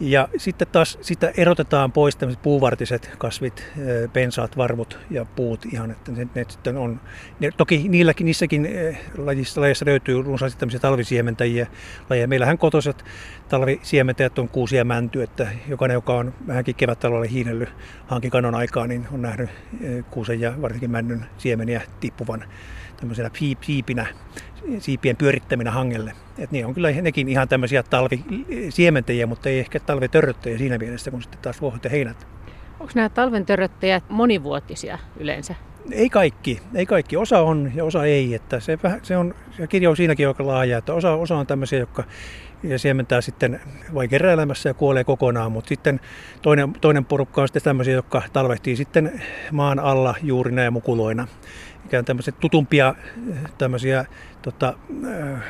Ja 0.00 0.28
sitten 0.36 0.68
taas 0.72 0.98
sitä 1.00 1.32
erotetaan 1.36 1.92
pois 1.92 2.16
tämmöiset 2.16 2.42
puuvartiset 2.42 3.10
kasvit, 3.18 3.66
pensaat, 4.12 4.56
varmut 4.56 4.98
ja 5.10 5.24
puut 5.24 5.66
ihan, 5.72 5.90
että 5.90 6.12
ne, 6.12 6.28
ne 6.34 6.44
sitten 6.48 6.76
on, 6.76 7.00
ne, 7.40 7.50
toki 7.56 7.88
niilläkin, 7.88 8.24
niissäkin 8.24 8.68
lajissa, 9.18 9.60
lajissa 9.60 9.84
löytyy 9.90 10.22
runsaasti 10.22 10.58
tämmöisiä 10.58 10.80
talvisiementäjiä 10.80 11.66
lajeja. 12.10 12.28
Meillähän 12.28 12.58
kotoiset 12.58 13.04
talvisiementäjät 13.48 14.38
on 14.38 14.48
kuusia 14.48 14.84
mänty, 14.84 15.22
että 15.22 15.48
jokainen, 15.68 15.94
joka 15.94 16.14
on 16.14 16.34
vähänkin 16.46 16.74
kevättalvella 16.74 17.24
hiinellyt 17.24 17.68
hankikanon 18.06 18.54
aikaa, 18.54 18.86
niin 18.86 19.06
on 19.12 19.22
nähnyt 19.22 19.50
eh, 19.80 20.04
kuusen 20.10 20.40
ja 20.40 20.54
varsinkin 20.62 20.90
männyn 20.90 21.26
siemeniä 21.38 21.80
tippuvan 22.00 22.44
tämmöisenä 22.96 23.30
siipinä, 23.60 24.06
siipien 24.78 25.16
pyörittäminä 25.16 25.70
hangelle. 25.70 26.12
Et 26.38 26.50
niin 26.50 26.66
on 26.66 26.74
kyllä 26.74 26.90
nekin 26.90 27.28
ihan 27.28 27.48
tämmöisiä 27.48 27.82
talvisiementäjiä, 27.82 29.26
mutta 29.26 29.48
ei 29.48 29.58
ehkä 29.58 29.80
talvetörröttäjiä 29.80 30.58
siinä 30.58 30.78
mielessä, 30.78 31.10
kun 31.10 31.22
sitten 31.22 31.40
taas 31.42 31.60
vuohot 31.60 31.84
ja 31.84 31.90
heinät. 31.90 32.26
Onko 32.80 32.92
nämä 32.94 33.08
talventörröttäjät 33.08 34.04
monivuotisia 34.08 34.98
yleensä? 35.16 35.54
Ei 35.92 36.10
kaikki, 36.10 36.60
ei 36.74 36.86
kaikki. 36.86 37.16
Osa 37.16 37.40
on 37.40 37.72
ja 37.74 37.84
osa 37.84 38.04
ei. 38.04 38.34
Että 38.34 38.60
se, 38.60 38.78
se, 39.02 39.16
on, 39.16 39.34
se 39.56 39.66
kirja 39.66 39.90
on 39.90 39.96
siinäkin 39.96 40.28
aika 40.28 40.46
laaja, 40.46 40.78
että 40.78 40.94
osa, 40.94 41.12
osa 41.12 41.36
on 41.36 41.46
tämmöisiä, 41.46 41.78
jotka 41.78 42.04
ja 42.62 42.78
siementää 42.78 43.20
sitten 43.20 43.60
vain 43.94 44.14
elämässä 44.14 44.68
ja 44.68 44.74
kuolee 44.74 45.04
kokonaan, 45.04 45.52
mutta 45.52 45.68
sitten 45.68 46.00
toinen, 46.42 46.72
toinen 46.72 47.04
porukka 47.04 47.42
on 47.42 47.48
sitten 47.48 47.62
tämmöisiä, 47.62 47.94
jotka 47.94 48.22
talvehtii 48.32 48.76
sitten 48.76 49.22
maan 49.52 49.78
alla 49.78 50.14
juurina 50.22 50.62
ja 50.62 50.70
mukuloina. 50.70 51.28
Ikään 51.86 52.04
tämmöisiä 52.04 52.34
tutumpia 52.40 52.94
tämmöisiä 53.58 54.04
tota, 54.42 54.74
äh, 55.34 55.42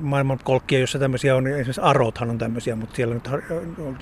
maailmankolkkia, 0.00 0.78
jossa 0.78 0.98
tämmöisiä 0.98 1.36
on, 1.36 1.46
esimerkiksi 1.46 1.80
arothan 1.80 2.30
on 2.30 2.38
tämmöisiä, 2.38 2.76
mutta 2.76 2.96
siellä 2.96 3.14
nyt, 3.14 3.30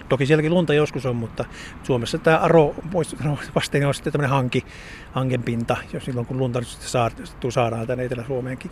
toki 0.09 0.27
sielläkin 0.27 0.55
lunta 0.55 0.75
joskus 0.75 1.07
on, 1.07 1.17
mutta 1.17 1.45
Suomessa 1.83 2.19
tämä 2.19 2.39
aro 2.39 2.75
vasten 3.57 3.87
on 3.87 3.95
sitten 3.95 4.13
tämmöinen 4.13 4.31
hanki, 4.31 4.65
hankenpinta, 5.13 5.77
jos 5.93 6.05
silloin 6.05 6.27
kun 6.27 6.39
lunta 6.39 6.63
sitten 6.63 7.53
saadaan 7.53 7.87
tänne 7.87 8.05
Etelä-Suomeenkin. 8.05 8.71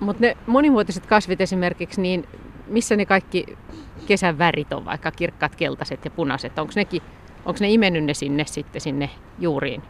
Mutta 0.00 0.22
ne 0.22 0.36
monimuotoiset 0.46 1.06
kasvit 1.06 1.40
esimerkiksi, 1.40 2.00
niin 2.00 2.26
missä 2.66 2.96
ne 2.96 3.06
kaikki 3.06 3.46
kesän 4.06 4.38
värit 4.38 4.72
on, 4.72 4.84
vaikka 4.84 5.10
kirkkaat 5.10 5.56
keltaiset 5.56 6.04
ja 6.04 6.10
punaiset? 6.10 6.58
Onko 6.58 6.72
onko 7.44 7.58
ne 7.60 7.70
imennyt 7.70 8.04
ne 8.04 8.14
sinne 8.14 8.44
sitten 8.46 8.80
sinne 8.80 9.10
juuriin? 9.38 9.82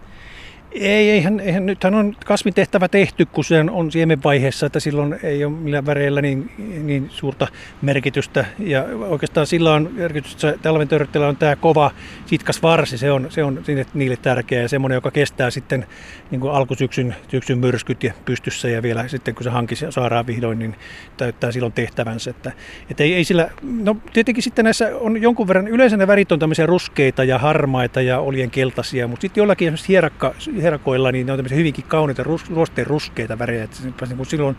Ei, 0.81 1.11
eihän, 1.11 1.41
eihän 1.41 1.67
nythän 1.67 1.95
on 1.95 2.17
kasvitehtävä 2.27 2.89
tehty, 2.89 3.27
kun 3.27 3.45
se 3.45 3.65
on 3.71 3.93
siemenvaiheessa, 3.93 4.67
että 4.67 4.81
silloin 4.81 5.19
ei 5.23 5.45
ole 5.45 5.53
millään 5.53 5.87
väreillä 5.87 6.23
niin, 6.23 6.51
niin 6.83 7.09
suurta 7.11 7.47
merkitystä. 7.83 8.45
Ja 8.59 8.85
oikeastaan 9.09 9.47
sillä 9.47 9.73
on 9.73 9.91
merkitystä, 9.93 10.55
talven 10.63 10.89
on 11.29 11.37
tämä 11.37 11.57
kova 11.57 11.91
sitkas 12.27 12.63
varsi, 12.63 12.99
se 12.99 13.13
on, 13.13 13.27
se 13.31 13.45
on 13.45 13.63
niille 13.95 14.17
tärkeä 14.17 14.63
ja 14.63 14.69
semmoinen, 14.69 14.95
joka 14.95 15.11
kestää 15.11 15.51
sitten 15.51 15.87
niin 16.31 16.41
kuin 16.41 16.53
alkusyksyn 16.53 17.17
syksyn 17.29 17.59
myrskyt 17.59 18.05
ja 18.05 18.13
pystyssä 18.25 18.69
ja 18.69 18.83
vielä 18.83 19.09
sitten 19.09 19.35
kun 19.35 19.45
se 19.45 19.51
hanki 19.51 19.77
saadaan 19.77 20.27
vihdoin, 20.27 20.59
niin 20.59 20.75
täyttää 21.17 21.53
silloin 21.53 21.73
tehtävänsä. 21.73 22.31
Että, 22.31 22.53
että 22.91 23.03
ei, 23.03 23.15
ei 23.15 23.25
sillä, 23.25 23.51
no 23.63 23.97
tietenkin 24.13 24.43
sitten 24.43 24.65
näissä 24.65 24.91
on 25.01 25.23
jonkun 25.23 25.49
verran, 25.49 25.69
yleensä 25.69 25.97
ne 25.97 26.07
värit 26.07 26.33
on 26.33 26.39
tämmöisiä 26.39 26.67
ruskeita 26.67 27.25
ja 27.25 27.39
harmaita 27.39 28.03
ja 28.03 28.21
olien 28.21 28.51
keltaisia, 28.51 29.09
mutta 29.09 29.21
sitten 29.21 29.41
jollakin 29.41 29.69
esimerkiksi 29.69 29.89
hierakka, 29.89 30.35
herakoilla, 30.67 31.13
niin 31.13 31.27
ne 31.27 31.33
on 31.33 31.39
tämmöisiä 31.39 31.59
hyvinkin 31.59 31.85
kauniita 31.85 32.25
ruosteen 32.51 32.87
ruskeita 32.87 33.39
värejä. 33.39 33.65
Että 33.65 33.77
niin 33.83 34.27
silloin 34.27 34.57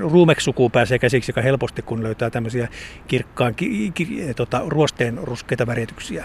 ruumeksukuun 0.00 0.70
pääsee 0.70 0.98
käsiksi 0.98 1.32
aika 1.32 1.42
helposti, 1.42 1.82
kun 1.82 2.02
löytää 2.02 2.30
tämmöisiä 2.30 2.68
kirkkaan 3.08 3.54
ki, 3.54 3.90
ki, 3.94 4.34
tota, 4.36 4.62
ruosteen 4.66 5.18
ruskeita 5.22 5.66
värityksiä. 5.66 6.24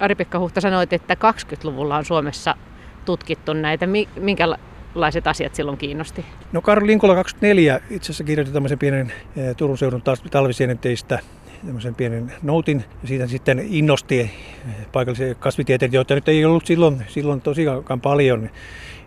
Ari-Pekka 0.00 0.38
Huhta 0.38 0.60
sanoit, 0.60 0.92
että 0.92 1.14
20-luvulla 1.14 1.96
on 1.96 2.04
Suomessa 2.04 2.54
tutkittu 3.04 3.52
näitä. 3.52 3.86
Minkälaiset 4.20 5.26
asiat 5.26 5.54
silloin 5.54 5.78
kiinnosti? 5.78 6.24
No 6.52 6.62
Karl 6.62 6.86
Linkola 6.86 7.14
24 7.14 7.80
itse 7.90 8.06
asiassa 8.06 8.24
kirjoitti 8.24 8.54
tämmöisen 8.54 8.78
pienen 8.78 9.12
eh, 9.36 9.56
Turun 9.56 9.78
seudun 9.78 10.02
talvisienenteistä 10.30 11.18
tämmöisen 11.66 11.94
pienen 11.94 12.32
noutin 12.42 12.84
ja 13.02 13.08
siitä 13.08 13.26
sitten 13.26 13.66
innosti 13.68 14.30
paikallisia 14.92 15.34
kasvitieteitä, 15.34 15.96
joita 15.96 16.14
nyt 16.14 16.28
ei 16.28 16.44
ollut 16.44 16.66
silloin, 16.66 17.02
silloin 17.08 17.40
tosiaan 17.40 18.00
paljon. 18.02 18.50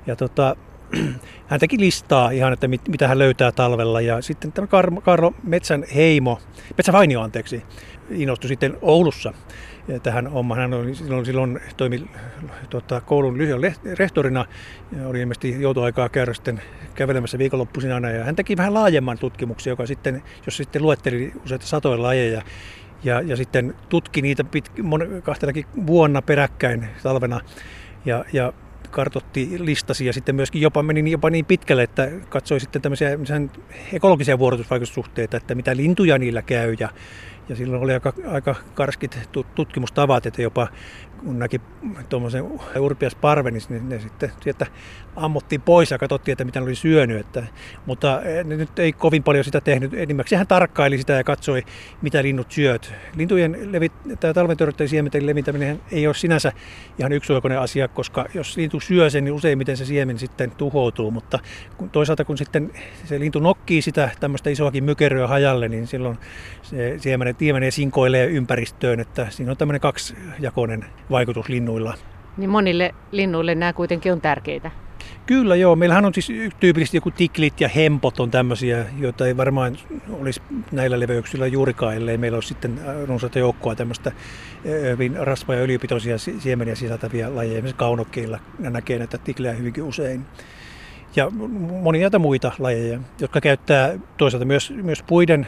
ja 0.08 0.16
tota, 0.16 0.56
hän 1.48 1.60
teki 1.60 1.80
listaa 1.80 2.32
ihan, 2.32 2.54
että 2.54 2.68
mit, 2.68 2.88
mitä 2.88 3.08
hän 3.08 3.20
löytää 3.20 3.52
talvella. 3.52 4.02
Ja 4.02 4.22
sitten 4.22 4.52
tämä 4.52 4.68
Karlo 5.04 5.34
Metsän 5.44 5.86
heimo, 5.96 6.40
Metsä 6.78 6.94
Vainio 6.94 7.22
anteeksi, 7.22 7.64
innostui 8.10 8.48
sitten 8.48 8.78
Oulussa 8.82 9.34
tähän 10.04 10.28
hommaan. 10.28 10.60
Hän 10.60 10.74
oli 10.74 10.96
silloin, 10.96 11.26
silloin 11.26 11.60
toimi 11.78 12.10
tuota, 12.70 13.02
koulun 13.02 13.38
rehtorina 13.98 14.46
ja 15.00 15.08
oli 15.08 15.20
ilmeisesti 15.20 15.62
joutoaikaa 15.62 16.10
käydä 16.10 16.34
sitten 16.34 16.62
kävelemässä 16.96 17.38
viikonloppuisin 17.38 17.92
aina. 17.92 18.10
Ja 18.10 18.24
hän 18.24 18.36
teki 18.36 18.58
vähän 18.58 18.74
laajemman 18.74 19.18
tutkimuksen, 19.18 19.72
joka 19.72 19.86
sitten, 19.86 20.24
jos 20.46 20.58
sitten 20.58 20.82
luetteli 20.82 21.34
useita 21.46 21.66
satoja 21.66 22.02
lajeja 22.02 22.42
ja, 23.04 23.22
ja 23.22 23.36
sitten 23.36 23.76
tutki 23.90 24.22
niitä 24.22 24.44
pit, 24.44 24.72
mon, 24.84 25.02
kahtellakin 25.24 25.66
vuonna 25.88 26.22
peräkkäin 26.22 26.88
talvena. 27.04 27.40
Ja, 28.06 28.26
ja 28.34 28.54
kartotti, 28.92 29.50
listasi 29.60 30.06
ja 30.06 30.14
sitten 30.14 30.36
myöskin 30.36 30.62
jopa 30.62 30.84
meni 30.84 31.12
jopa 31.12 31.30
niin 31.30 31.46
pitkälle, 31.46 31.84
että 31.84 32.12
katsoi 32.30 32.60
sitten 32.60 32.82
tämmöisiä 32.82 33.10
ekologisia 33.94 34.40
vuorotusvaikutussuhteita, 34.40 35.38
että 35.38 35.56
mitä 35.56 35.78
lintuja 35.78 36.18
niillä 36.18 36.42
käy. 36.42 36.76
Ja, 36.80 36.90
ja 37.50 37.56
silloin 37.56 37.84
oli 37.84 37.94
aika, 37.94 38.14
aika 38.28 38.56
karskit 38.74 39.20
tutkimustavat, 39.56 40.26
että 40.26 40.42
jopa 40.42 40.68
kun 41.26 41.40
näki 41.40 41.62
tuommoisen 42.10 42.44
urpias 42.80 43.16
parven, 43.16 43.54
niin 43.54 43.90
ne 43.90 44.00
sitten 44.00 44.32
sieltä 44.42 44.66
ammuttiin 45.16 45.62
pois 45.62 45.92
ja 45.92 45.98
katsottiin, 45.98 46.34
että 46.34 46.46
mitä 46.46 46.60
ne 46.60 46.64
oli 46.64 46.76
syönyt. 46.76 47.20
Että, 47.20 47.44
mutta 47.86 48.22
eh, 48.22 48.46
ne 48.46 48.56
nyt 48.56 48.80
ei 48.80 48.94
kovin 48.94 49.24
paljon 49.24 49.44
sitä 49.44 49.62
tehnyt. 49.62 49.94
Enimmäkseen 49.94 50.38
hän 50.38 50.48
tarkkaili 50.48 50.98
sitä 50.98 51.14
ja 51.14 51.24
katsoi, 51.24 51.64
mitä 52.02 52.24
linnut 52.24 52.52
syöt. 52.52 52.94
Lintujen 53.16 53.72
levit, 53.72 53.92
talventöröttäjien 54.34 54.90
siementen 54.90 55.26
levittäminen 55.26 55.82
ei 55.92 56.08
ole 56.08 56.16
sinänsä 56.16 56.52
ihan 57.00 57.12
yksioikoinen 57.12 57.60
asia, 57.60 57.88
koska 57.88 58.26
jos 58.34 58.58
lintu 58.58 58.80
syö 58.80 59.10
sen, 59.10 59.24
niin 59.24 59.34
useimmiten 59.34 59.78
se 59.78 59.86
siemen 59.86 60.20
sitten 60.20 60.52
tuhoutuu. 60.52 61.12
Mutta 61.12 61.40
kun, 61.78 61.90
toisaalta 61.90 62.26
kun 62.26 62.38
sitten 62.38 62.72
se 63.06 63.20
lintu 63.20 63.40
nokkii 63.40 63.82
sitä 63.82 64.10
tämmöistä 64.20 64.50
isoakin 64.50 64.84
mykeröä 64.84 65.28
hajalle, 65.28 65.68
niin 65.68 65.88
silloin 65.88 66.18
se 66.62 66.96
siemen, 66.98 67.36
siemen 67.40 67.72
sinkoilee 67.72 68.26
ympäristöön. 68.26 69.00
Että 69.00 69.28
siinä 69.30 69.52
on 69.52 69.58
tämmöinen 69.58 69.82
kaksijakoinen 69.82 70.86
vaikutus 71.12 71.50
linnuilla. 71.50 71.94
Niin 72.38 72.50
monille 72.50 72.96
linnuille 73.12 73.56
nämä 73.56 73.74
kuitenkin 73.74 74.14
on 74.14 74.22
tärkeitä. 74.22 74.72
Kyllä 75.26 75.56
joo. 75.56 75.76
Meillähän 75.76 76.06
on 76.06 76.14
siis 76.14 76.32
tyypillisesti 76.60 76.98
joku 76.98 77.12
tiklit 77.12 77.62
ja 77.62 77.68
hempot 77.68 78.20
on 78.20 78.32
tämmöisiä, 78.32 78.86
joita 79.00 79.28
ei 79.28 79.38
varmaan 79.38 79.78
olisi 80.10 80.42
näillä 80.72 81.00
leveyksillä 81.00 81.48
juurikaan, 81.48 81.96
ellei 81.96 82.18
meillä 82.18 82.36
olisi 82.36 82.48
sitten 82.48 82.80
runsaita 83.08 83.40
joukkoa 83.40 83.76
tämmöistä 83.76 84.12
hyvin 84.92 85.16
rasva- 85.18 85.54
ja 85.54 85.62
öljypitoisia 85.62 86.18
siemeniä 86.18 86.76
sisältäviä 86.76 87.36
lajeja. 87.36 87.54
Esimerkiksi 87.54 87.76
kaunokkeilla 87.76 88.40
näkee 88.60 88.98
näitä 88.98 89.18
tiklejä 89.18 89.54
hyvinkin 89.54 89.84
usein. 89.84 90.26
Ja 91.16 91.30
monia 91.82 92.10
muita 92.20 92.52
lajeja, 92.60 93.00
jotka 93.20 93.42
käyttää 93.42 94.00
toisaalta 94.18 94.46
myös, 94.46 94.74
myös 94.84 95.04
puiden 95.04 95.48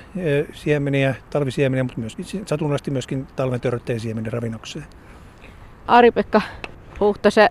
siemeniä, 0.53 1.15
talvisiemeniä, 1.29 1.83
mutta 1.83 1.99
myöskin 1.99 2.25
satunnaisesti 2.45 2.91
myöskin 2.91 3.27
talven 3.35 3.61
törtteen 3.61 3.99
siemeniä 3.99 4.31
ravinnokseen. 4.31 4.85
Ari-Pekka 5.87 6.41
Huhta, 6.99 7.29
sä 7.29 7.49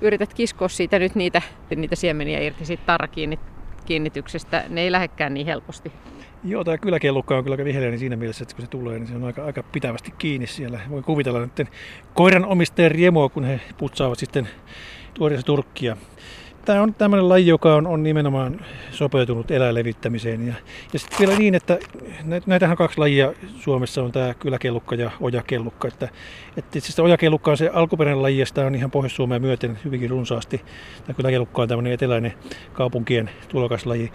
yrität 0.00 0.34
kiskoa 0.34 0.68
siitä 0.68 0.98
nyt 0.98 1.14
niitä, 1.14 1.42
niitä 1.76 1.96
siemeniä 1.96 2.40
irti 2.40 2.64
siitä 2.64 2.82
tarrakiinnityksestä. 2.86 4.64
Ne 4.68 4.80
ei 4.80 4.92
lähekkään 4.92 5.34
niin 5.34 5.46
helposti. 5.46 5.92
Joo, 6.44 6.64
tämä 6.64 6.78
kyläkellukka 6.78 7.36
on 7.36 7.44
kyllä 7.44 7.54
aika 7.54 7.64
viheliäinen 7.64 7.98
siinä 7.98 8.16
mielessä, 8.16 8.42
että 8.42 8.54
kun 8.54 8.64
se 8.64 8.70
tulee, 8.70 8.98
niin 8.98 9.06
se 9.06 9.14
on 9.14 9.24
aika, 9.24 9.44
aika 9.44 9.62
pitävästi 9.62 10.14
kiinni 10.18 10.46
siellä. 10.46 10.80
Voin 10.90 11.04
kuvitella 11.04 11.40
nyt 11.40 11.68
koiran 12.14 12.44
omistajan 12.44 12.90
riemoa, 12.90 13.28
kun 13.28 13.44
he 13.44 13.60
putsaavat 13.78 14.18
sitten 14.18 14.48
tuoreessa 15.14 15.46
turkkia 15.46 15.96
tämä 16.64 16.82
on 16.82 16.94
tämmöinen 16.94 17.28
laji, 17.28 17.46
joka 17.46 17.74
on, 17.74 17.86
on 17.86 18.02
nimenomaan 18.02 18.60
sopeutunut 18.90 19.50
eläinlevittämiseen. 19.50 20.46
Ja, 20.46 20.54
ja 20.92 20.98
sitten 20.98 21.18
vielä 21.18 21.38
niin, 21.38 21.54
että 21.54 21.78
näitähän 22.46 22.76
kaksi 22.76 22.98
lajia 22.98 23.32
Suomessa 23.58 24.02
on 24.02 24.12
tämä 24.12 24.34
kyläkellukka 24.34 24.94
ja 24.94 25.10
ojakellukka. 25.20 25.88
Että, 25.88 26.08
että 26.56 26.78
itse 26.78 26.86
asiassa 26.86 27.02
ojakellukka 27.02 27.50
on 27.50 27.56
se 27.56 27.70
alkuperäinen 27.74 28.22
laji, 28.22 28.38
ja 28.38 28.46
sitä 28.46 28.66
on 28.66 28.74
ihan 28.74 28.90
Pohjois-Suomea 28.90 29.38
myöten 29.38 29.78
hyvinkin 29.84 30.10
runsaasti. 30.10 30.60
Tämä 31.06 31.16
kyläkellukka 31.16 31.62
on 31.62 31.68
tämmöinen 31.68 31.92
eteläinen 31.92 32.32
kaupunkien 32.72 33.30
tulokaslaji. 33.48 34.12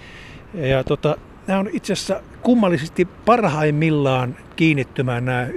Ja 0.53 0.83
tota, 0.83 1.17
nämä 1.47 1.59
on 1.59 1.69
itse 1.73 1.93
asiassa 1.93 2.21
kummallisesti 2.41 3.05
parhaimmillaan 3.25 4.35
kiinnittymään 4.55 5.25
nämä 5.25 5.47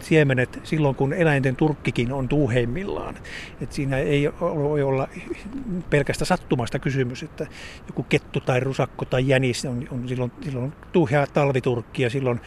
siemenet 0.00 0.60
silloin, 0.64 0.94
kun 0.94 1.12
eläinten 1.12 1.56
turkkikin 1.56 2.12
on 2.12 2.28
tuuheimmillaan. 2.28 3.14
Et 3.60 3.72
siinä 3.72 3.98
ei 3.98 4.30
voi 4.40 4.82
olla 4.82 5.08
pelkästä 5.90 6.24
sattumasta 6.24 6.78
kysymys, 6.78 7.22
että 7.22 7.46
joku 7.86 8.02
kettu 8.02 8.40
tai 8.40 8.60
rusakko 8.60 9.04
tai 9.04 9.28
jänis 9.28 9.64
on, 9.64 9.88
on 9.90 10.08
silloin, 10.08 10.32
silloin 10.40 10.72
tuuhea 10.92 11.26
talviturkki 11.26 12.02
ja 12.02 12.10
silloin 12.10 12.40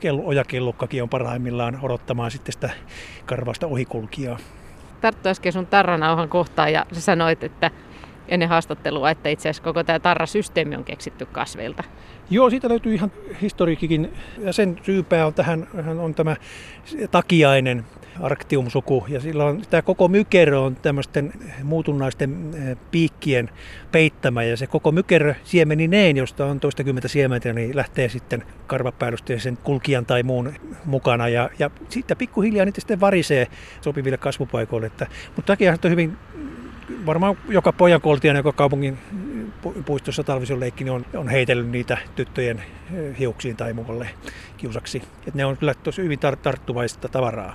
kello, 0.00 0.22
ojakellukkakin 0.24 1.02
on 1.02 1.08
parhaimmillaan 1.08 1.78
odottamaan 1.82 2.30
sitten 2.30 2.52
sitä 2.52 2.70
karvasta 3.26 3.66
ohikulkijaa. 3.66 4.38
Tarttu 5.00 5.28
äsken 5.28 5.52
sun 5.52 5.66
tarranauhan 5.66 6.28
kohtaan 6.28 6.72
ja 6.72 6.86
sä 6.92 7.00
sanoit, 7.00 7.44
että 7.44 7.70
ennen 8.28 8.48
haastattelua, 8.48 9.10
että 9.10 9.28
itse 9.28 9.48
asiassa 9.48 9.62
koko 9.62 9.84
tämä 9.84 9.98
tarrasysteemi 9.98 10.76
on 10.76 10.84
keksitty 10.84 11.26
kasveilta. 11.26 11.84
Joo, 12.30 12.50
siitä 12.50 12.68
löytyy 12.68 12.94
ihan 12.94 13.12
historiikikin. 13.42 14.12
Ja 14.38 14.52
sen 14.52 14.78
syypää 14.82 15.26
on 15.26 15.34
tähän 15.34 15.66
on 16.00 16.14
tämä 16.14 16.36
takiainen 17.10 17.84
arktiumsuku. 18.20 19.04
Ja 19.08 19.20
sillä 19.20 19.44
on 19.44 19.62
tämä 19.70 19.82
koko 19.82 20.08
mykerö 20.08 20.60
on 20.60 20.76
tämmöisten 20.76 21.32
muutunnaisten 21.62 22.50
eh, 22.54 22.76
piikkien 22.90 23.50
peittämä. 23.92 24.42
Ja 24.42 24.56
se 24.56 24.66
koko 24.66 24.92
mykerö 24.92 25.34
siemenineen, 25.44 26.16
josta 26.16 26.46
on 26.46 26.60
toistakymmentä 26.60 27.08
siementä, 27.08 27.52
niin 27.52 27.76
lähtee 27.76 28.08
sitten 28.08 28.42
karvapäällysteisen 28.66 29.58
kulkijan 29.64 30.06
tai 30.06 30.22
muun 30.22 30.52
mukana. 30.84 31.28
Ja, 31.28 31.50
ja 31.58 31.70
sitten 31.88 32.16
pikkuhiljaa 32.16 32.64
niitä 32.64 32.80
sitten 32.80 33.00
varisee 33.00 33.46
sopiville 33.80 34.18
kasvupaikoille. 34.18 34.86
Että, 34.86 35.06
mutta 35.36 35.52
takia 35.52 35.76
on 35.84 35.90
hyvin 35.90 36.16
varmaan 37.06 37.36
joka 37.48 37.72
pojan 37.72 38.00
koltian, 38.00 38.36
joka 38.36 38.52
kaupungin 38.52 38.98
puistossa 39.86 40.24
talvisen 40.24 40.60
leikki, 40.60 40.84
niin 40.84 40.92
on, 40.92 41.04
on 41.14 41.28
heitellyt 41.28 41.68
niitä 41.68 41.98
tyttöjen 42.16 42.62
hiuksiin 43.18 43.56
tai 43.56 43.72
muualle 43.72 44.08
kiusaksi. 44.56 45.02
Et 45.28 45.34
ne 45.34 45.44
on 45.44 45.56
kyllä 45.56 45.74
tosi 45.74 46.02
hyvin 46.02 46.18
tar- 46.18 46.36
tarttuvaista 46.36 47.08
tavaraa. 47.08 47.54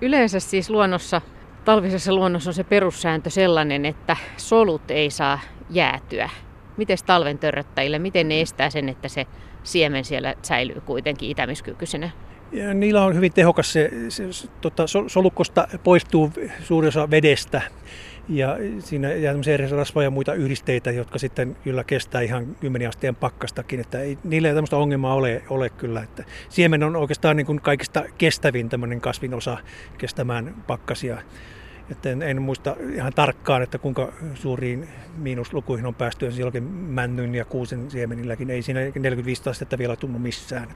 Yleensä 0.00 0.40
siis 0.40 0.70
luonnossa, 0.70 1.20
talvisessa 1.64 2.14
luonnossa 2.14 2.50
on 2.50 2.54
se 2.54 2.64
perussääntö 2.64 3.30
sellainen, 3.30 3.86
että 3.86 4.16
solut 4.36 4.90
ei 4.90 5.10
saa 5.10 5.40
jäätyä. 5.70 6.30
Miten 6.76 6.98
talven 7.06 7.38
törröttäjille, 7.38 7.98
miten 7.98 8.28
ne 8.28 8.40
estää 8.40 8.70
sen, 8.70 8.88
että 8.88 9.08
se 9.08 9.26
siemen 9.62 10.04
siellä 10.04 10.34
säilyy 10.42 10.80
kuitenkin 10.80 11.30
itämiskykyisenä? 11.30 12.10
Ja 12.52 12.74
niillä 12.74 13.04
on 13.04 13.14
hyvin 13.14 13.32
tehokas 13.32 13.72
se, 13.72 13.90
se, 14.08 14.32
se 14.32 14.48
tota, 14.60 14.84
solukosta 15.06 15.68
poistuu 15.84 16.32
suurin 16.62 16.88
osa 16.88 17.10
vedestä 17.10 17.62
ja 18.28 18.56
siinä 18.78 19.12
jää 19.12 19.34
rasvoja 19.76 20.06
ja 20.06 20.10
muita 20.10 20.34
yhdisteitä, 20.34 20.90
jotka 20.90 21.18
sitten 21.18 21.56
kyllä 21.64 21.84
kestää 21.84 22.20
ihan 22.20 22.56
10 22.60 22.88
asteen 22.88 23.16
pakkastakin. 23.16 23.80
Että 23.80 24.00
ei, 24.00 24.18
niillä 24.24 24.48
ei 24.48 24.54
tämmöistä 24.54 24.76
ongelmaa 24.76 25.14
ole, 25.14 25.42
ole 25.50 25.70
kyllä. 25.70 26.02
Että 26.02 26.24
siemen 26.48 26.82
on 26.82 26.96
oikeastaan 26.96 27.36
niin 27.36 27.46
kuin 27.46 27.60
kaikista 27.60 28.04
kestävin 28.18 28.68
tämmöinen 28.68 29.00
kasvin 29.00 29.34
osa 29.34 29.58
kestämään 29.98 30.54
pakkasia. 30.66 31.18
Että 31.90 32.10
en, 32.10 32.22
en 32.22 32.42
muista 32.42 32.76
ihan 32.94 33.12
tarkkaan, 33.12 33.62
että 33.62 33.78
kuinka 33.78 34.12
suuriin 34.34 34.88
miinuslukuihin 35.16 35.86
on 35.86 35.94
päästy. 35.94 36.32
Silloin 36.32 36.64
männyn 36.64 37.34
ja 37.34 37.44
kuusen 37.44 37.90
siemenilläkin 37.90 38.50
ei 38.50 38.62
siinä 38.62 38.80
45 38.80 39.50
astetta 39.50 39.78
vielä 39.78 39.96
tunnu 39.96 40.18
missään. 40.18 40.68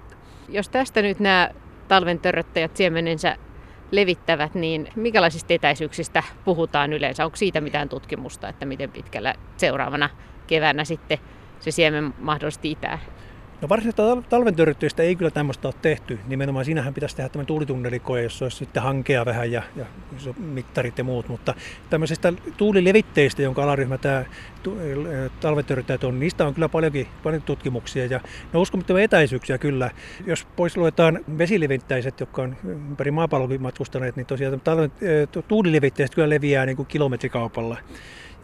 Jos 0.55 0.69
tästä 0.69 1.03
nyt 1.03 1.21
nämä 1.21 1.51
talven 1.88 2.19
törröttäjät 2.19 2.77
siemenensä 2.77 3.37
levittävät, 3.90 4.55
niin 4.55 4.88
minkälaisista 4.97 5.55
etäisyyksistä 5.55 6.23
puhutaan 6.45 6.93
yleensä? 6.93 7.25
Onko 7.25 7.37
siitä 7.37 7.61
mitään 7.61 7.88
tutkimusta, 7.88 8.49
että 8.49 8.67
miten 8.67 8.90
pitkällä 8.90 9.35
seuraavana 9.57 10.11
keväänä 10.47 10.85
sitten 10.85 11.19
se 11.61 11.71
siemen 11.71 12.14
mahdollisesti 12.19 12.71
itää? 12.71 12.99
No 13.62 13.69
varsinaista 13.69 14.23
talventörryttyistä 14.29 15.03
ei 15.03 15.17
kyllä 15.17 15.31
tämmöistä 15.31 15.69
ole 15.69 15.75
tehty. 15.83 16.19
Nimenomaan 16.27 16.64
siinähän 16.64 16.95
pitäisi 16.95 17.17
tehdä 17.17 17.29
tämmöinen 17.29 17.47
tuulitunnelikoe, 17.47 18.23
jossa 18.23 18.45
olisi 18.45 18.57
sitten 18.57 18.83
hankea 18.83 19.25
vähän 19.25 19.53
ja, 19.53 19.62
ja 19.77 19.87
mittarit 20.38 20.99
ja 20.99 21.05
muut. 21.05 21.29
Mutta 21.29 21.55
tämmöisestä 21.90 22.33
tuulilevitteistä, 22.57 23.43
jonka 23.43 23.62
alaryhmä 23.62 23.99
tämä 23.99 24.25
talventörryttäjät 25.40 26.05
on, 26.05 26.21
niistä 26.21 26.47
on 26.47 26.55
kyllä 26.55 26.69
paljonkin, 26.69 27.07
paljon 27.23 27.43
tutkimuksia. 27.43 28.07
Ja 28.07 28.21
ne 28.53 28.59
uskomattomia 28.59 29.05
etäisyyksiä 29.05 29.59
kyllä. 29.59 29.90
Jos 30.27 30.47
pois 30.57 30.77
luetaan 30.77 31.25
vesilevittäiset, 31.38 32.21
jotka 32.21 32.43
on 32.43 32.57
ympäri 32.64 33.11
maapallokin 33.11 33.62
matkustaneet, 33.62 34.17
niin 34.17 34.27
tosiaan 34.27 34.61
tuulilevitteiset 35.49 36.14
kyllä 36.14 36.31
leviää 36.31 36.67
niin 36.67 36.77
kuin 36.77 36.87
kilometrikaupalla. 36.87 37.77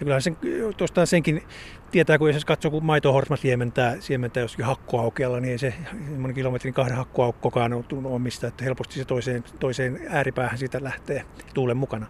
Ja 0.00 0.04
kyllähän 0.04 0.22
sen, 0.22 0.36
tuosta 0.76 1.06
senkin 1.06 1.42
tietää, 1.90 2.18
kun 2.18 2.34
jos 2.34 2.44
katsoo, 2.44 2.70
kun 2.70 2.84
maitohorsma 2.84 3.36
siementää, 3.36 3.96
siementää 4.00 4.40
joskin 4.40 4.64
hakkuaukealla, 4.64 5.40
niin 5.40 5.52
ei 5.52 5.58
se 5.58 5.74
semmoinen 5.90 6.34
kilometrin 6.34 6.74
kahden 6.74 6.96
hakkuaukkokaan 6.96 7.72
ole 7.72 8.18
mistä, 8.18 8.46
että 8.48 8.64
helposti 8.64 8.94
se 8.94 9.04
toiseen, 9.04 9.44
toiseen 9.60 10.00
ääripäähän 10.08 10.58
siitä 10.58 10.84
lähtee 10.84 11.24
tuulen 11.54 11.76
mukana. 11.76 12.06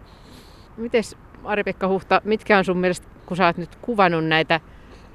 Mites 0.77 1.17
Ari-Pekka 1.43 1.87
Huhta, 1.87 2.21
mitkä 2.23 2.57
on 2.57 2.65
sun 2.65 2.77
mielestä, 2.77 3.07
kun 3.25 3.37
sä 3.37 3.45
oot 3.45 3.57
nyt 3.57 3.75
kuvannut 3.75 4.25
näitä 4.25 4.59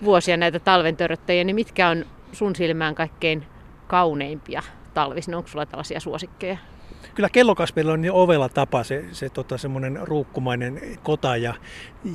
vuosia 0.05 0.37
näitä 0.37 0.59
talventöröttäjiä, 0.59 1.45
niin 1.45 1.57
mitkä 1.57 1.89
on 1.89 2.05
sun 2.33 2.57
silmään 2.57 2.95
kaikkein 2.95 3.47
kauneimpia 3.87 4.63
talvisina? 4.95 5.37
Onko 5.37 5.49
sulla 5.49 5.67
tällaisia 5.67 6.01
suosikkeja? 6.01 6.59
Kyllä 7.15 7.29
kellokasveilla 7.29 7.93
on 7.93 8.03
niin 8.03 8.13
ovella 8.13 8.49
tapa 8.49 8.85
se, 8.85 9.05
se 9.13 9.29
tota, 9.29 9.59
semmoinen 9.59 9.99
ruukkumainen 10.03 10.81
kota, 11.03 11.37
ja, 11.37 11.55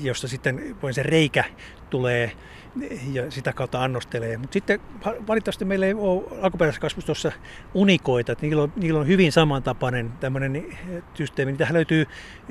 josta 0.02 0.28
sitten 0.28 0.76
se 0.92 1.04
reikä 1.04 1.44
tulee 1.90 2.32
ja 3.12 3.32
sitä 3.32 3.54
kautta 3.54 3.84
annostelee. 3.84 4.38
Mutta 4.38 4.54
sitten 4.54 4.80
valitettavasti 5.28 5.66
meillä 5.66 5.86
ei 5.86 5.94
ole 5.94 6.24
alkuperäisessä 6.42 6.82
kasvustossa 6.82 7.32
unikoita, 7.74 8.32
että 8.32 8.46
niillä 8.46 8.64
on, 8.64 8.74
niillä 8.76 9.00
on 9.00 9.08
hyvin 9.08 9.32
samantapainen 9.32 10.12
tämmöinen 10.20 10.66
systeemi. 11.14 11.52
Niitä 11.52 11.68
löytyy 11.72 12.06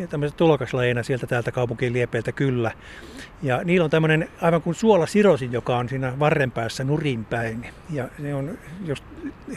tämmöiset 0.09 0.37
tulokaslajeina 0.37 1.02
sieltä 1.02 1.26
täältä 1.26 1.52
kaupunkien 1.52 1.92
liepeiltä 1.92 2.33
kyllä. 2.33 2.70
Ja 3.42 3.61
niillä 3.64 3.85
on 3.85 3.90
tämmöinen 3.90 4.28
aivan 4.42 4.62
kuin 4.62 4.74
suolasirosin, 4.74 5.52
joka 5.52 5.76
on 5.76 5.88
siinä 5.88 6.18
varren 6.18 6.50
päässä 6.50 6.85
nurinpäin. 6.85 7.66
Ja 7.90 8.09
se 8.22 8.35
on 8.35 8.59
just 8.87 9.04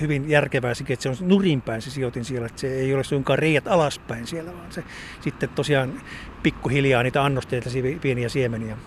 hyvin 0.01 0.29
järkevää 0.29 0.73
sikin, 0.73 0.93
että 0.93 1.03
se 1.03 1.09
on 1.09 1.15
nurinpäin 1.29 1.81
se 1.81 1.91
sijoitin 1.91 2.25
siellä, 2.25 2.45
että 2.45 2.61
se 2.61 2.73
ei 2.73 2.93
ole 2.93 3.03
suinkaan 3.03 3.39
reijät 3.39 3.67
alaspäin 3.67 4.27
siellä, 4.27 4.53
vaan 4.53 4.71
se 4.71 4.83
sitten 5.21 5.49
tosiaan 5.49 6.01
pikkuhiljaa 6.43 7.03
niitä 7.03 7.23
annosteita, 7.23 7.69
pieniä 8.01 8.29
siemeniä 8.29 8.77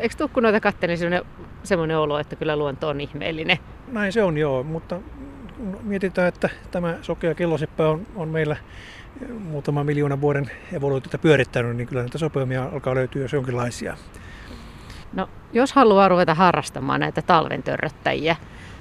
eikö 0.00 0.14
tuu 0.18 0.28
kun 0.28 0.42
noita 0.42 0.60
katselin 0.60 0.98
semmoinen, 0.98 1.22
semmoinen 1.62 1.98
olo, 1.98 2.18
että 2.18 2.36
kyllä 2.36 2.56
luonto 2.56 2.88
on 2.88 3.00
ihmeellinen? 3.00 3.58
Näin 3.92 4.12
se 4.12 4.22
on 4.22 4.38
joo, 4.38 4.62
mutta 4.62 5.00
mietitään, 5.82 6.28
että 6.28 6.48
tämä 6.70 6.98
sokea 7.02 7.34
kelloseppä 7.34 7.88
on, 7.88 8.06
on 8.16 8.28
meillä 8.28 8.56
muutama 9.38 9.84
miljoona 9.84 10.20
vuoden 10.20 10.50
evoluutiota 10.72 11.18
pyörittänyt, 11.18 11.76
niin 11.76 11.86
kyllä 11.88 12.02
näitä 12.02 12.18
sopeumia 12.18 12.64
alkaa 12.64 12.94
löytyä 12.94 13.22
jos 13.22 13.32
jonkinlaisia. 13.32 13.96
No, 15.12 15.28
jos 15.52 15.72
haluaa 15.72 16.08
ruveta 16.08 16.34
harrastamaan 16.34 17.00
näitä 17.00 17.22
talven 17.22 17.62
törröttäjiä, 17.62 18.36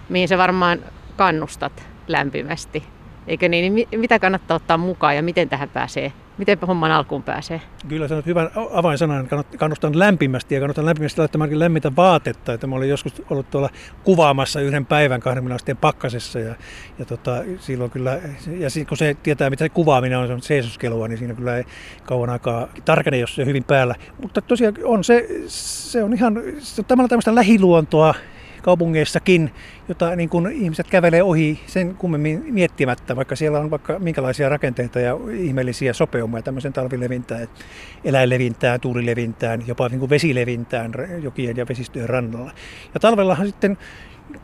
mihin 0.09 0.27
se 0.27 0.37
varmaan 0.37 0.79
kannustat 1.17 1.87
lämpimästi, 2.07 2.83
eikö 3.27 3.49
niin, 3.49 3.75
niin 3.75 3.99
mitä 3.99 4.19
kannattaa 4.19 4.55
ottaa 4.55 4.77
mukaan 4.77 5.15
ja 5.15 5.23
miten 5.23 5.49
tähän 5.49 5.69
pääsee 5.69 6.13
Miten 6.39 6.57
homman 6.67 6.91
alkuun 6.91 7.23
pääsee? 7.23 7.61
Kyllä 7.87 8.07
sanot 8.07 8.25
hyvän 8.25 8.49
avainsanan. 8.73 9.27
Kannustan 9.57 9.99
lämpimästi 9.99 10.55
ja 10.55 10.61
kannustan 10.61 10.85
lämpimästi 10.85 11.21
laittamaan 11.21 11.59
lämmintä 11.59 11.95
vaatetta. 11.95 12.53
Että 12.53 12.67
mä 12.67 12.75
olin 12.75 12.89
joskus 12.89 13.21
ollut 13.29 13.49
tuolla 13.49 13.69
kuvaamassa 14.03 14.61
yhden 14.61 14.85
päivän 14.85 15.19
20 15.19 15.55
asteen 15.55 15.77
pakkasessa 15.77 16.39
ja, 16.39 16.55
ja 16.99 17.05
tota, 17.05 17.43
silloin 17.59 17.91
kyllä, 17.91 18.19
ja 18.57 18.69
sit, 18.69 18.87
kun 18.87 18.97
se 18.97 19.15
tietää 19.23 19.49
mitä 19.49 19.65
se 19.65 19.69
kuvaaminen 19.69 20.17
on, 20.17 20.27
se 20.27 20.33
on 20.33 20.41
seisoskelua, 20.41 21.07
niin 21.07 21.17
siinä 21.17 21.33
kyllä 21.33 21.57
ei 21.57 21.63
kauan 22.03 22.29
aikaa 22.29 22.67
tarkene, 22.85 23.17
jos 23.17 23.35
se 23.35 23.41
on 23.41 23.47
hyvin 23.47 23.63
päällä. 23.63 23.95
Mutta 24.21 24.41
tosiaan 24.41 24.75
on 24.83 25.03
se, 25.03 25.27
se 25.47 26.03
on 26.03 26.13
ihan 26.13 26.41
se 26.59 26.83
on 26.89 27.09
tämmöistä 27.09 27.35
lähiluontoa, 27.35 28.15
kaupungeissakin, 28.61 29.51
jota 29.87 30.15
niin 30.15 30.29
kuin 30.29 30.51
ihmiset 30.51 30.87
kävelee 30.87 31.23
ohi 31.23 31.59
sen 31.67 31.95
kummemmin 31.95 32.43
miettimättä, 32.49 33.15
vaikka 33.15 33.35
siellä 33.35 33.59
on 33.59 33.71
vaikka 33.71 33.99
minkälaisia 33.99 34.49
rakenteita 34.49 34.99
ja 34.99 35.17
ihmeellisiä 35.39 35.93
sopeumia 35.93 36.41
tämmöisen 36.41 36.73
talvilevintään, 36.73 37.47
eläinlevintään, 38.03 38.79
tuulilevintään, 38.79 39.67
jopa 39.67 39.89
niin 39.89 39.99
kuin 39.99 40.09
vesilevintään 40.09 40.93
jokien 41.23 41.57
ja 41.57 41.65
vesistöjen 41.69 42.09
rannalla. 42.09 42.51
Ja 42.93 42.99
talvellahan 42.99 43.47
sitten, 43.47 43.77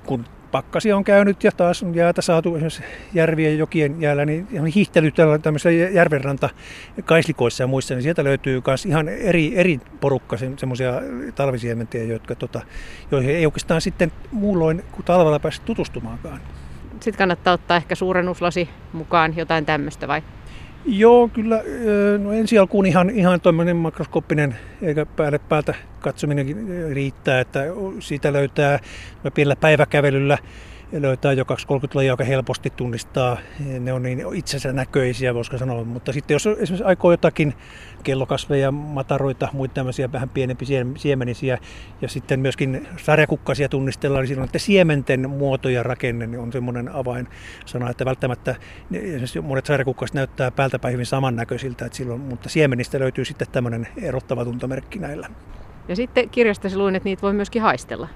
kun 0.06 0.25
pakkasia 0.56 0.98
on 0.98 1.04
käynyt 1.04 1.44
ja 1.44 1.52
taas 1.52 1.84
on 1.84 1.96
jäätä 1.96 2.22
saatu 2.22 2.56
esimerkiksi 2.56 2.84
järvien 3.13 3.52
ja 3.52 3.58
jokien 3.58 4.02
jäällä, 4.02 4.26
niin 4.26 4.65
hiihtely 4.76 5.12
tämmöisissä 5.41 5.72
järvenranta 5.72 6.50
kaislikoissa 7.06 7.63
ja 7.63 7.68
muissa, 7.68 7.94
niin 7.94 8.04
sieltä 8.04 8.24
löytyy 8.24 8.62
myös 8.68 8.86
ihan 8.86 9.10
eri, 9.10 9.52
eri 9.56 9.80
porukka 10.00 10.38
se, 10.38 10.52
semmoisia 10.58 10.94
talvisiementejä, 11.36 12.04
jotka, 12.13 12.36
tota, 12.36 12.62
joihin 13.12 13.36
ei 13.36 13.46
oikeastaan 13.46 13.82
sitten 13.82 14.12
muulloin 14.32 14.84
kuin 14.91 15.06
talvella 15.06 15.39
pääse 15.39 15.62
tutustumaankaan. 15.62 16.39
Sitten 16.91 17.18
kannattaa 17.18 17.54
ottaa 17.54 17.78
ehkä 17.78 17.96
suurennuslasi 17.96 18.70
mukaan, 18.94 19.38
jotain 19.38 19.65
tämmöistä 19.65 20.08
vai? 20.08 20.22
Joo, 20.86 21.30
kyllä. 21.34 21.63
No 22.24 22.32
ensi 22.32 22.58
alkuun 22.58 22.86
ihan, 22.86 23.10
ihan 23.10 23.41
tuommoinen 23.41 23.76
makroskooppinen 23.76 24.56
eikä 24.82 25.06
päälle 25.06 25.39
päältä 25.39 25.74
katsominen 26.00 26.48
riittää, 26.93 27.39
että 27.39 27.63
siitä 28.00 28.34
löytää 28.34 28.80
pienellä 29.34 29.56
päiväkävelyllä 29.56 30.38
löytää 30.91 31.34
jo 31.34 31.45
230 31.45 31.98
lajia 31.98 32.13
aika 32.13 32.24
helposti 32.24 32.69
tunnistaa. 32.69 33.38
Ne 33.80 33.93
on 33.93 34.04
niin 34.04 34.24
itsensä 34.34 34.74
näköisiä, 34.74 35.34
voisiko 35.34 35.58
sanoa. 35.58 35.84
Mutta 35.84 36.13
sitten 36.13 36.36
jos 36.36 36.48
esimerkiksi 36.48 36.84
aikoo 36.84 37.12
jotakin 37.12 37.54
kellokasveja, 38.04 38.71
mataroita, 38.71 39.50
muita 39.54 39.74
tämmöisiä 39.74 40.12
vähän 40.12 40.30
pienempiä 40.30 40.67
siemenisiä 40.98 41.58
ja 42.02 42.08
sitten 42.08 42.39
myöskin 42.39 42.88
sarjakukkasia 42.98 43.69
tunnistellaan, 43.69 44.21
niin 44.21 44.28
silloin 44.28 44.45
että 44.45 44.60
siementen 44.60 45.30
muoto 45.30 45.69
ja 45.69 45.84
rakenne 45.84 46.28
niin 46.28 46.39
on 46.39 46.52
semmoinen 46.52 46.89
avainsana, 46.89 47.89
että 47.89 48.06
välttämättä 48.06 48.56
esimerkiksi 48.91 49.41
monet 49.41 49.65
sarjakukkaset 49.65 50.13
näyttää 50.13 50.52
päältä 50.52 50.80
päin 50.80 50.93
hyvin 50.93 51.06
samannäköisiltä, 51.06 51.86
että 51.86 51.98
silloin, 51.98 52.21
mutta 52.21 52.50
siemenistä 52.50 53.00
löytyy 53.00 53.26
sitten 53.26 53.48
tämmöinen 53.52 53.88
erottava 54.02 54.45
tuntomerkki 54.45 55.00
näillä. 55.00 55.28
Ja 55.88 55.95
sitten 55.95 56.30
kirjastasi 56.30 56.78
luin, 56.78 56.95
että 56.95 57.10
niitä 57.10 57.21
voi 57.21 57.34
myöskin 57.34 57.62
haistella. 57.62 58.08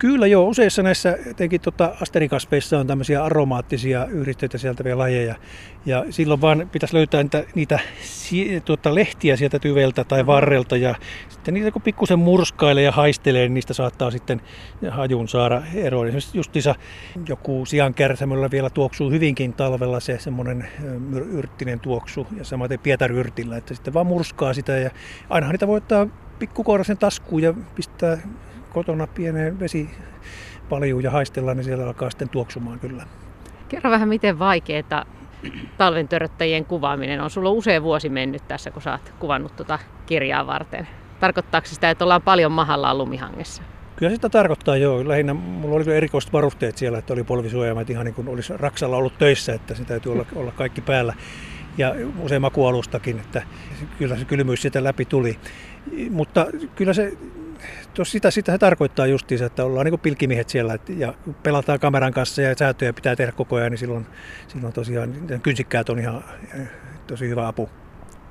Kyllä 0.00 0.26
joo, 0.26 0.44
useissa 0.44 0.82
näissä 0.82 1.18
etenkin 1.26 1.60
tota 1.60 1.96
asterikasveissa 2.00 2.78
on 2.78 2.86
tämmöisiä 2.86 3.24
aromaattisia 3.24 4.06
yhdisteitä 4.06 4.58
sieltä 4.58 4.84
lajeja. 4.98 5.34
Ja 5.86 6.04
silloin 6.10 6.40
vaan 6.40 6.68
pitäisi 6.72 6.94
löytää 6.94 7.22
niitä, 7.22 7.44
niitä 7.54 7.78
tuota, 8.64 8.94
lehtiä 8.94 9.36
sieltä 9.36 9.58
tyveltä 9.58 10.04
tai 10.04 10.26
varrelta. 10.26 10.76
Ja 10.76 10.94
sitten 11.28 11.54
niitä 11.54 11.70
kun 11.70 11.82
pikkusen 11.82 12.18
murskailee 12.18 12.82
ja 12.82 12.92
haistelee, 12.92 13.42
niin 13.42 13.54
niistä 13.54 13.74
saattaa 13.74 14.10
sitten 14.10 14.40
hajun 14.90 15.28
saada 15.28 15.62
eroon. 15.74 16.06
Esimerkiksi 16.06 16.38
justiinsa 16.38 16.74
joku 17.28 17.66
siankärsämöllä 17.66 18.50
vielä 18.50 18.70
tuoksuu 18.70 19.10
hyvinkin 19.10 19.52
talvella 19.52 20.00
se 20.00 20.18
semmoinen 20.18 20.68
yrttinen 21.30 21.80
tuoksu. 21.80 22.26
Ja 22.36 22.44
samaten 22.44 22.78
pietaryrtillä, 22.78 23.56
että 23.56 23.74
sitten 23.74 23.94
vaan 23.94 24.06
murskaa 24.06 24.54
sitä. 24.54 24.72
Ja 24.72 24.90
ainahan 25.30 25.52
niitä 25.52 25.66
voi 25.66 25.76
ottaa 25.76 26.06
pikkukoirasen 26.38 26.98
taskuun 26.98 27.42
ja 27.42 27.54
pistää 27.74 28.18
kotona 28.72 29.06
pieneen 29.06 29.60
vesipaljuun 29.60 31.02
ja 31.02 31.10
haistellaan, 31.10 31.56
niin 31.56 31.64
siellä 31.64 31.86
alkaa 31.86 32.10
sitten 32.10 32.28
tuoksumaan 32.28 32.80
kyllä. 32.80 33.02
Kerro 33.68 33.90
vähän, 33.90 34.08
miten 34.08 34.38
vaikeaa 34.38 35.04
talven 35.78 36.08
töröttäjien 36.08 36.64
kuvaaminen 36.64 37.20
on. 37.20 37.30
Sulla 37.30 37.48
on 37.48 37.56
usein 37.56 37.82
vuosi 37.82 38.08
mennyt 38.08 38.48
tässä, 38.48 38.70
kun 38.70 38.82
sä 38.82 38.92
oot 38.92 39.12
kuvannut 39.18 39.56
tuota 39.56 39.78
kirjaa 40.06 40.46
varten. 40.46 40.88
Tarkoittaako 41.20 41.66
sitä, 41.66 41.90
että 41.90 42.04
ollaan 42.04 42.22
paljon 42.22 42.52
mahallaan 42.52 42.98
lumihangessa? 42.98 43.62
Kyllä 43.96 44.12
sitä 44.12 44.28
tarkoittaa 44.28 44.76
joo. 44.76 45.08
Lähinnä 45.08 45.34
mulla 45.34 45.76
oli 45.76 45.96
erikoiset 45.96 46.32
varusteet 46.32 46.78
siellä, 46.78 46.98
että 46.98 47.12
oli 47.12 47.24
polvisuojamat 47.24 47.90
ihan 47.90 48.04
niin 48.04 48.14
kuin 48.14 48.28
olisi 48.28 48.56
Raksalla 48.56 48.96
ollut 48.96 49.18
töissä, 49.18 49.52
että 49.54 49.74
se 49.74 49.84
täytyy 49.84 50.12
olla, 50.12 50.26
olla 50.36 50.52
kaikki 50.52 50.80
päällä. 50.80 51.14
Ja 51.78 51.94
usein 52.18 52.42
makualustakin, 52.42 53.18
että 53.18 53.42
kyllä 53.98 54.16
se 54.16 54.24
kylmyys 54.24 54.62
sieltä 54.62 54.84
läpi 54.84 55.04
tuli. 55.04 55.38
Mutta 56.10 56.46
kyllä 56.76 56.92
se 56.92 57.12
tos 57.94 58.10
sitä, 58.10 58.30
sitä 58.30 58.52
se 58.52 58.58
tarkoittaa 58.58 59.06
justiinsa, 59.06 59.46
että 59.46 59.64
ollaan 59.64 59.86
niin 59.86 60.00
pilkimiehet 60.00 60.48
siellä 60.48 60.74
et, 60.74 60.88
ja 60.88 61.14
pelataan 61.42 61.80
kameran 61.80 62.12
kanssa 62.12 62.42
ja 62.42 62.54
säätöjä 62.58 62.92
pitää 62.92 63.16
tehdä 63.16 63.32
koko 63.32 63.56
ajan, 63.56 63.70
niin 63.70 63.78
silloin, 63.78 64.06
silloin 64.48 64.72
tosiaan 64.72 65.14
kynsikkäät 65.42 65.88
on 65.88 65.98
ihan 65.98 66.24
eh, 66.60 66.68
tosi 67.06 67.28
hyvä 67.28 67.48
apu. 67.48 67.70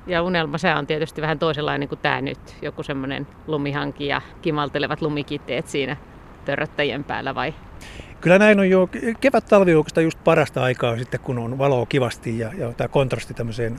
Ja 0.06 0.22
unelma 0.22 0.58
se 0.58 0.74
on 0.74 0.86
tietysti 0.86 1.22
vähän 1.22 1.38
toisenlainen 1.38 1.88
kuin 1.88 1.98
tämä 1.98 2.20
nyt. 2.20 2.56
Joku 2.62 2.82
semmoinen 2.82 3.26
lumihanki 3.46 4.06
ja 4.06 4.20
kimaltelevat 4.42 5.02
lumikitteet 5.02 5.68
siinä 5.68 5.96
törröttäjien 6.44 7.04
päällä 7.04 7.34
vai 7.34 7.54
Kyllä 8.20 8.38
näin 8.38 8.60
on 8.60 8.70
jo. 8.70 8.88
Kevät-talvi 9.20 9.74
on 9.74 9.84
just 10.02 10.18
parasta 10.24 10.62
aikaa 10.62 10.96
sitten, 10.96 11.20
kun 11.20 11.38
on 11.38 11.58
valoa 11.58 11.86
kivasti 11.86 12.38
ja, 12.38 12.52
ja 12.58 12.72
tämä 12.72 12.88
kontrasti 12.88 13.34
tämmöiseen 13.34 13.78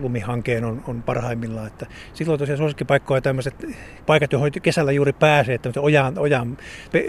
lumihankeen 0.00 0.64
on, 0.64 0.82
on 0.88 1.02
parhaimmillaan. 1.02 1.66
Että 1.66 1.86
silloin 2.14 2.38
tosiaan 2.38 2.58
suosikkipaikkoja 2.58 3.20
tämmöiset 3.20 3.66
paikat, 4.06 4.32
joihin 4.32 4.52
kesällä 4.62 4.92
juuri 4.92 5.12
pääsee, 5.12 5.58
tämmöiset 5.58 5.82
ojan, 5.82 6.18
ojan 6.18 6.58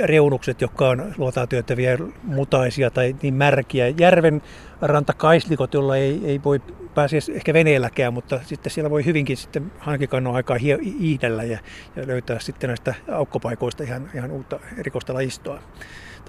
reunukset, 0.04 0.62
jotka 0.62 0.90
on 0.90 1.14
luotaan 1.18 1.48
työttäviä 1.48 1.98
mutaisia 2.24 2.92
tai 2.92 3.16
niin 3.22 3.34
märkiä. 3.34 3.88
Järven 3.88 4.42
rantakaislikot, 4.82 5.74
jolla 5.74 5.98
ei, 5.98 6.22
ei 6.24 6.42
voi 6.44 6.62
pääsiä 6.96 7.20
ehkä 7.34 7.54
veneelläkään, 7.54 8.14
mutta 8.14 8.40
sitten 8.44 8.72
siellä 8.72 8.90
voi 8.90 9.06
hyvinkin 9.06 9.38
sitten 9.38 9.72
hankikannon 9.80 10.36
aikaa 10.36 10.58
hiidellä 11.00 11.44
ja, 11.44 11.60
ja 11.96 12.08
löytää 12.08 12.40
sitten 12.40 12.68
näistä 12.68 12.94
aukkopaikoista 13.12 13.84
ihan, 13.84 14.10
ihan 14.16 14.32
uutta 14.32 14.60
erikoista 14.78 15.14
lajistoa 15.14 15.60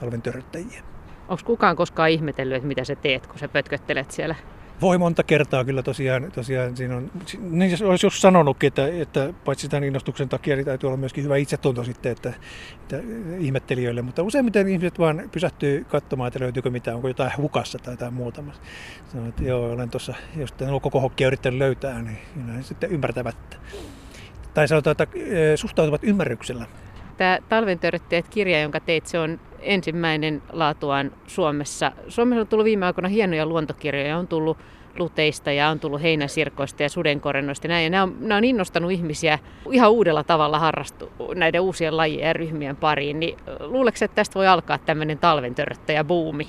talven 0.01 0.23
törröttäjiä. 0.23 0.83
Onko 1.29 1.43
kukaan 1.45 1.77
koskaan 1.77 2.11
ihmetellyt, 2.11 2.57
että 2.57 2.69
mitä 2.69 2.85
sä 2.85 2.97
teet, 2.97 3.27
kun 3.27 3.39
sä 3.39 3.49
pötköttelet 3.49 4.11
siellä 4.11 4.35
Voi 4.81 4.99
monta 4.99 5.23
kertaa 5.23 5.65
kyllä 5.65 5.83
tosiaan, 5.83 6.33
tosiaan 6.33 6.77
siinä 6.77 6.97
on, 6.97 7.11
niin 7.41 7.85
olisi 7.85 8.07
just 8.07 8.21
sanonutkin, 8.21 8.69
että, 8.69 8.89
että 8.89 9.33
paitsi 9.45 9.69
tämän 9.69 9.85
innostuksen 9.85 10.29
takia 10.29 10.57
niin 10.57 10.65
täytyy 10.67 10.87
olla 10.87 10.97
myöskin 10.97 11.25
hyvä 11.25 11.37
itsetunto 11.37 11.85
sitten, 11.85 12.13
että, 12.13 12.33
että 12.83 13.01
ihmettelijöille, 13.39 14.03
mutta 14.03 14.23
useimmiten 14.23 14.69
ihmiset 14.69 14.99
vaan 14.99 15.29
pysähtyy 15.33 15.85
katsomaan, 15.85 16.29
että 16.29 16.41
löytyykö 16.41 16.71
mitään, 16.71 16.97
onko 16.97 17.09
jotain 17.09 17.33
hukassa 17.37 17.79
tai 17.79 17.93
jotain 17.93 18.15
muuta. 18.15 18.43
Sanoin, 19.13 19.29
että 19.29 19.43
joo, 19.43 19.73
olen 19.73 19.91
tuossa, 19.91 20.15
jos 20.37 20.55
koko 20.83 21.01
hokkia 21.01 21.27
yrittänyt 21.27 21.59
löytää, 21.59 22.03
niin 22.03 22.19
sitten 22.61 22.91
ymmärtävät. 22.91 23.61
Tai 24.55 24.69
sanotaan, 24.69 24.93
että 24.93 25.07
suhtautuvat 25.57 26.05
ymmärryksellä 26.05 26.67
Tämä 27.19 27.39
Talven 27.49 27.79
kirja, 28.31 28.61
jonka 28.61 28.81
teit, 28.81 29.07
se 29.07 29.19
on 29.19 29.41
ensimmäinen 29.61 30.43
laatuaan 30.53 31.13
Suomessa. 31.27 31.93
Suomessa 32.09 32.41
on 32.41 32.47
tullut 32.47 32.65
viime 32.65 32.87
aikoina 32.87 33.09
hienoja 33.09 33.47
luontokirjoja, 33.47 34.19
on 34.19 34.29
tullut 34.29 34.59
luteista 34.99 35.53
ja 35.53 35.69
on 35.69 35.81
tullut 35.81 36.03
heinäsirkoista 36.03 36.83
ja 36.83 36.89
sudenkorennoista. 36.89 37.69
Näin. 37.69 37.85
Ja 37.85 37.91
nämä, 37.91 38.03
on, 38.03 38.17
nämä 38.21 38.39
on 38.39 38.45
innostanut 38.45 38.91
ihmisiä 38.91 39.39
ihan 39.73 39.91
uudella 39.91 40.25
tavalla 40.25 40.59
harrastu 40.59 41.13
näiden 41.35 41.61
uusien 41.61 41.97
lajien 41.97 42.27
ja 42.27 42.33
ryhmien 42.33 42.77
pariin. 42.77 43.21
Niin 43.21 43.37
luuleeko, 43.61 43.99
että 44.03 44.15
tästä 44.15 44.35
voi 44.35 44.47
alkaa 44.47 44.79
tämmöinen 44.79 45.19
talven 45.19 45.55
buumi? 46.07 46.49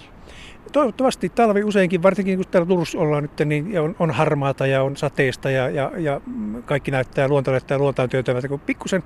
Toivottavasti 0.72 1.30
talvi 1.30 1.64
useinkin, 1.64 2.04
varsinkin 2.04 2.38
kun 2.38 2.46
täällä 2.52 2.68
Turussa 2.68 3.00
ollaan 3.00 3.24
nyt, 3.24 3.48
niin 3.48 3.80
on, 3.80 3.96
on 4.00 4.12
harmaata 4.12 4.68
ja 4.68 4.84
on 4.84 4.98
sateista 4.98 5.50
ja, 5.52 5.70
ja, 5.70 5.92
ja 5.98 6.22
kaikki 6.66 6.92
näyttää 6.92 7.28
luonto 7.28 7.52
näyttää 7.52 7.78
luontaan 7.78 8.10
työtävältä. 8.10 8.48
Kun 8.48 8.60
pikkusen 8.60 9.04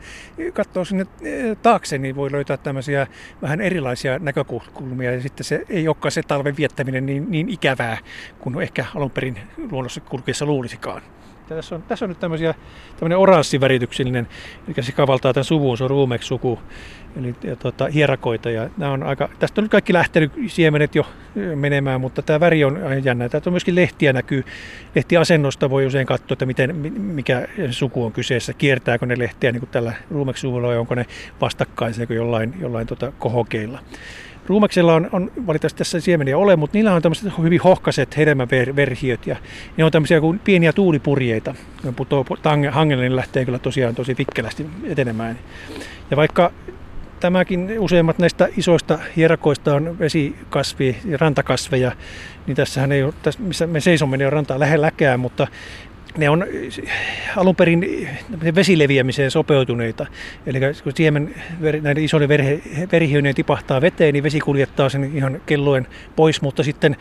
katsoo 0.53 0.85
sinne 0.85 1.05
eh, 1.21 1.57
taakse, 1.61 1.97
niin 1.97 2.15
voi 2.15 2.31
löytää 2.31 2.57
tämmöisiä 2.57 3.07
vähän 3.41 3.61
erilaisia 3.61 4.19
näkökulmia 4.19 5.11
ja 5.11 5.21
sitten 5.21 5.43
se 5.43 5.65
ei 5.69 5.87
olekaan 5.87 6.11
se 6.11 6.21
talven 6.21 6.57
viettäminen 6.57 7.05
niin, 7.05 7.31
niin 7.31 7.49
ikävää 7.49 7.97
kuin 8.39 8.61
ehkä 8.61 8.85
alun 8.95 9.11
perin 9.11 9.39
luonnossa 9.71 10.01
kulkiessa 10.01 10.45
luulisikaan. 10.45 11.01
Ja 11.53 11.57
tässä, 11.57 11.75
on, 11.75 11.83
tässä 11.83 12.05
on 12.05 12.09
nyt 12.09 12.19
tämmöisiä, 12.19 12.53
tämmöinen 12.99 13.17
oranssivärityksellinen, 13.17 14.27
mikä 14.67 14.81
se 14.81 14.91
kavaltaa 14.91 15.33
tämän 15.33 15.43
suvun, 15.43 15.77
se 15.77 15.83
on 15.83 15.89
ruumeksi-suku, 15.89 16.59
eli 17.19 17.35
ja, 17.43 17.55
tota, 17.55 17.85
hierakoita. 17.85 18.49
Ja 18.49 18.69
nämä 18.77 18.91
on 18.91 19.03
aika, 19.03 19.29
tästä 19.39 19.61
on 19.61 19.63
nyt 19.63 19.71
kaikki 19.71 19.93
lähtenyt 19.93 20.31
siemenet 20.47 20.95
jo 20.95 21.05
menemään, 21.55 22.01
mutta 22.01 22.21
tämä 22.21 22.39
väri 22.39 22.63
on 22.63 22.79
jännä. 23.03 23.29
Täältä 23.29 23.49
on 23.49 23.53
myöskin 23.53 23.75
lehtiä 23.75 24.13
näkyy. 24.13 24.43
Lehtiasennosta 24.95 25.69
voi 25.69 25.85
usein 25.85 26.07
katsoa, 26.07 26.33
että 26.33 26.45
miten, 26.45 26.75
mikä 26.97 27.47
suku 27.71 28.05
on 28.05 28.11
kyseessä. 28.11 28.53
Kiertääkö 28.53 29.05
ne 29.05 29.19
lehtiä 29.19 29.51
niin 29.51 29.61
kuin 29.61 29.69
tällä 29.69 29.93
ruumeksi-suvulla 30.11 30.67
vai 30.67 30.77
onko 30.77 30.95
ne 30.95 31.05
vastakkaisia 31.41 32.07
kuin 32.07 32.17
jollain, 32.17 32.53
jollain 32.59 32.87
tota, 32.87 33.11
kohokeilla. 33.19 33.79
Ruumeksella 34.47 34.93
on, 34.93 35.09
on 35.11 35.31
valitettavasti 35.47 35.77
tässä 35.77 35.99
siemeniä 35.99 36.37
ole, 36.37 36.55
mutta 36.55 36.77
niillä 36.77 36.93
on 36.93 37.01
tämmöiset 37.01 37.33
hyvin 37.37 37.61
hohkaset 37.61 38.17
hedelmäverhiöt 38.17 39.27
ja 39.27 39.35
ne 39.77 39.83
on 39.83 39.91
tämmöisiä 39.91 40.21
kuin 40.21 40.39
pieniä 40.39 40.73
tuulipurjeita. 40.73 41.55
Ne 41.83 41.91
putoo 41.91 42.25
hangelle, 42.71 43.03
niin 43.03 43.15
lähtee 43.15 43.45
kyllä 43.45 43.59
tosiaan 43.59 43.95
tosi 43.95 44.15
vikkelästi 44.17 44.65
etenemään. 44.83 45.39
Ja 46.11 46.17
vaikka 46.17 46.51
tämäkin 47.19 47.79
useimmat 47.79 48.19
näistä 48.19 48.49
isoista 48.57 48.99
hierakoista 49.15 49.75
on 49.75 49.99
vesikasvi 49.99 50.97
ja 51.05 51.17
rantakasveja, 51.17 51.91
niin 52.47 52.55
tässähän 52.55 52.91
ei 52.91 53.03
ole, 53.03 53.13
tässä, 53.23 53.41
missä 53.41 53.67
me 53.67 53.79
seisomme, 53.79 54.17
niin 54.17 54.25
on 54.25 54.33
rantaa 54.33 54.59
lähelläkään, 54.59 55.19
mutta 55.19 55.47
ne 56.17 56.29
on 56.29 56.45
alun 57.37 57.55
perin 57.55 58.09
vesileviämiseen 58.55 59.31
sopeutuneita. 59.31 60.05
Eli 60.45 60.59
kun 60.83 60.91
siemen 60.95 61.35
näiden 61.81 62.03
isoiden 62.03 62.29
verihiöinen 62.91 63.35
tipahtaa 63.35 63.81
veteen, 63.81 64.13
niin 64.13 64.23
vesi 64.23 64.39
kuljettaa 64.39 64.89
sen 64.89 65.11
ihan 65.15 65.41
kelloen 65.45 65.87
pois, 66.15 66.41
mutta 66.41 66.63
sitten 66.63 66.95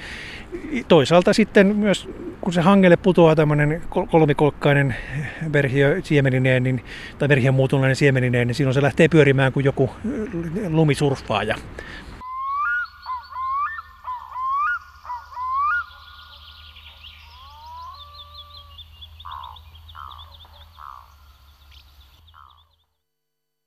toisaalta 0.89 1.33
sitten 1.33 1.77
myös 1.77 2.09
kun 2.41 2.53
se 2.53 2.61
hangelle 2.61 2.97
putoaa 2.97 3.37
tämmöinen 3.37 3.83
kolmikolkkainen 4.11 4.95
verhiö 5.53 6.01
siemenineen, 6.05 6.63
niin, 6.63 6.85
tai 7.19 7.29
verhiön 7.29 7.55
muutunlainen 7.55 7.97
siemenineen, 7.97 8.47
niin 8.47 8.55
silloin 8.55 8.75
se 8.75 8.83
lähtee 8.83 9.09
pyörimään 9.09 9.53
kuin 9.53 9.65
joku 9.65 9.91
lumisurfaaja. 10.69 11.57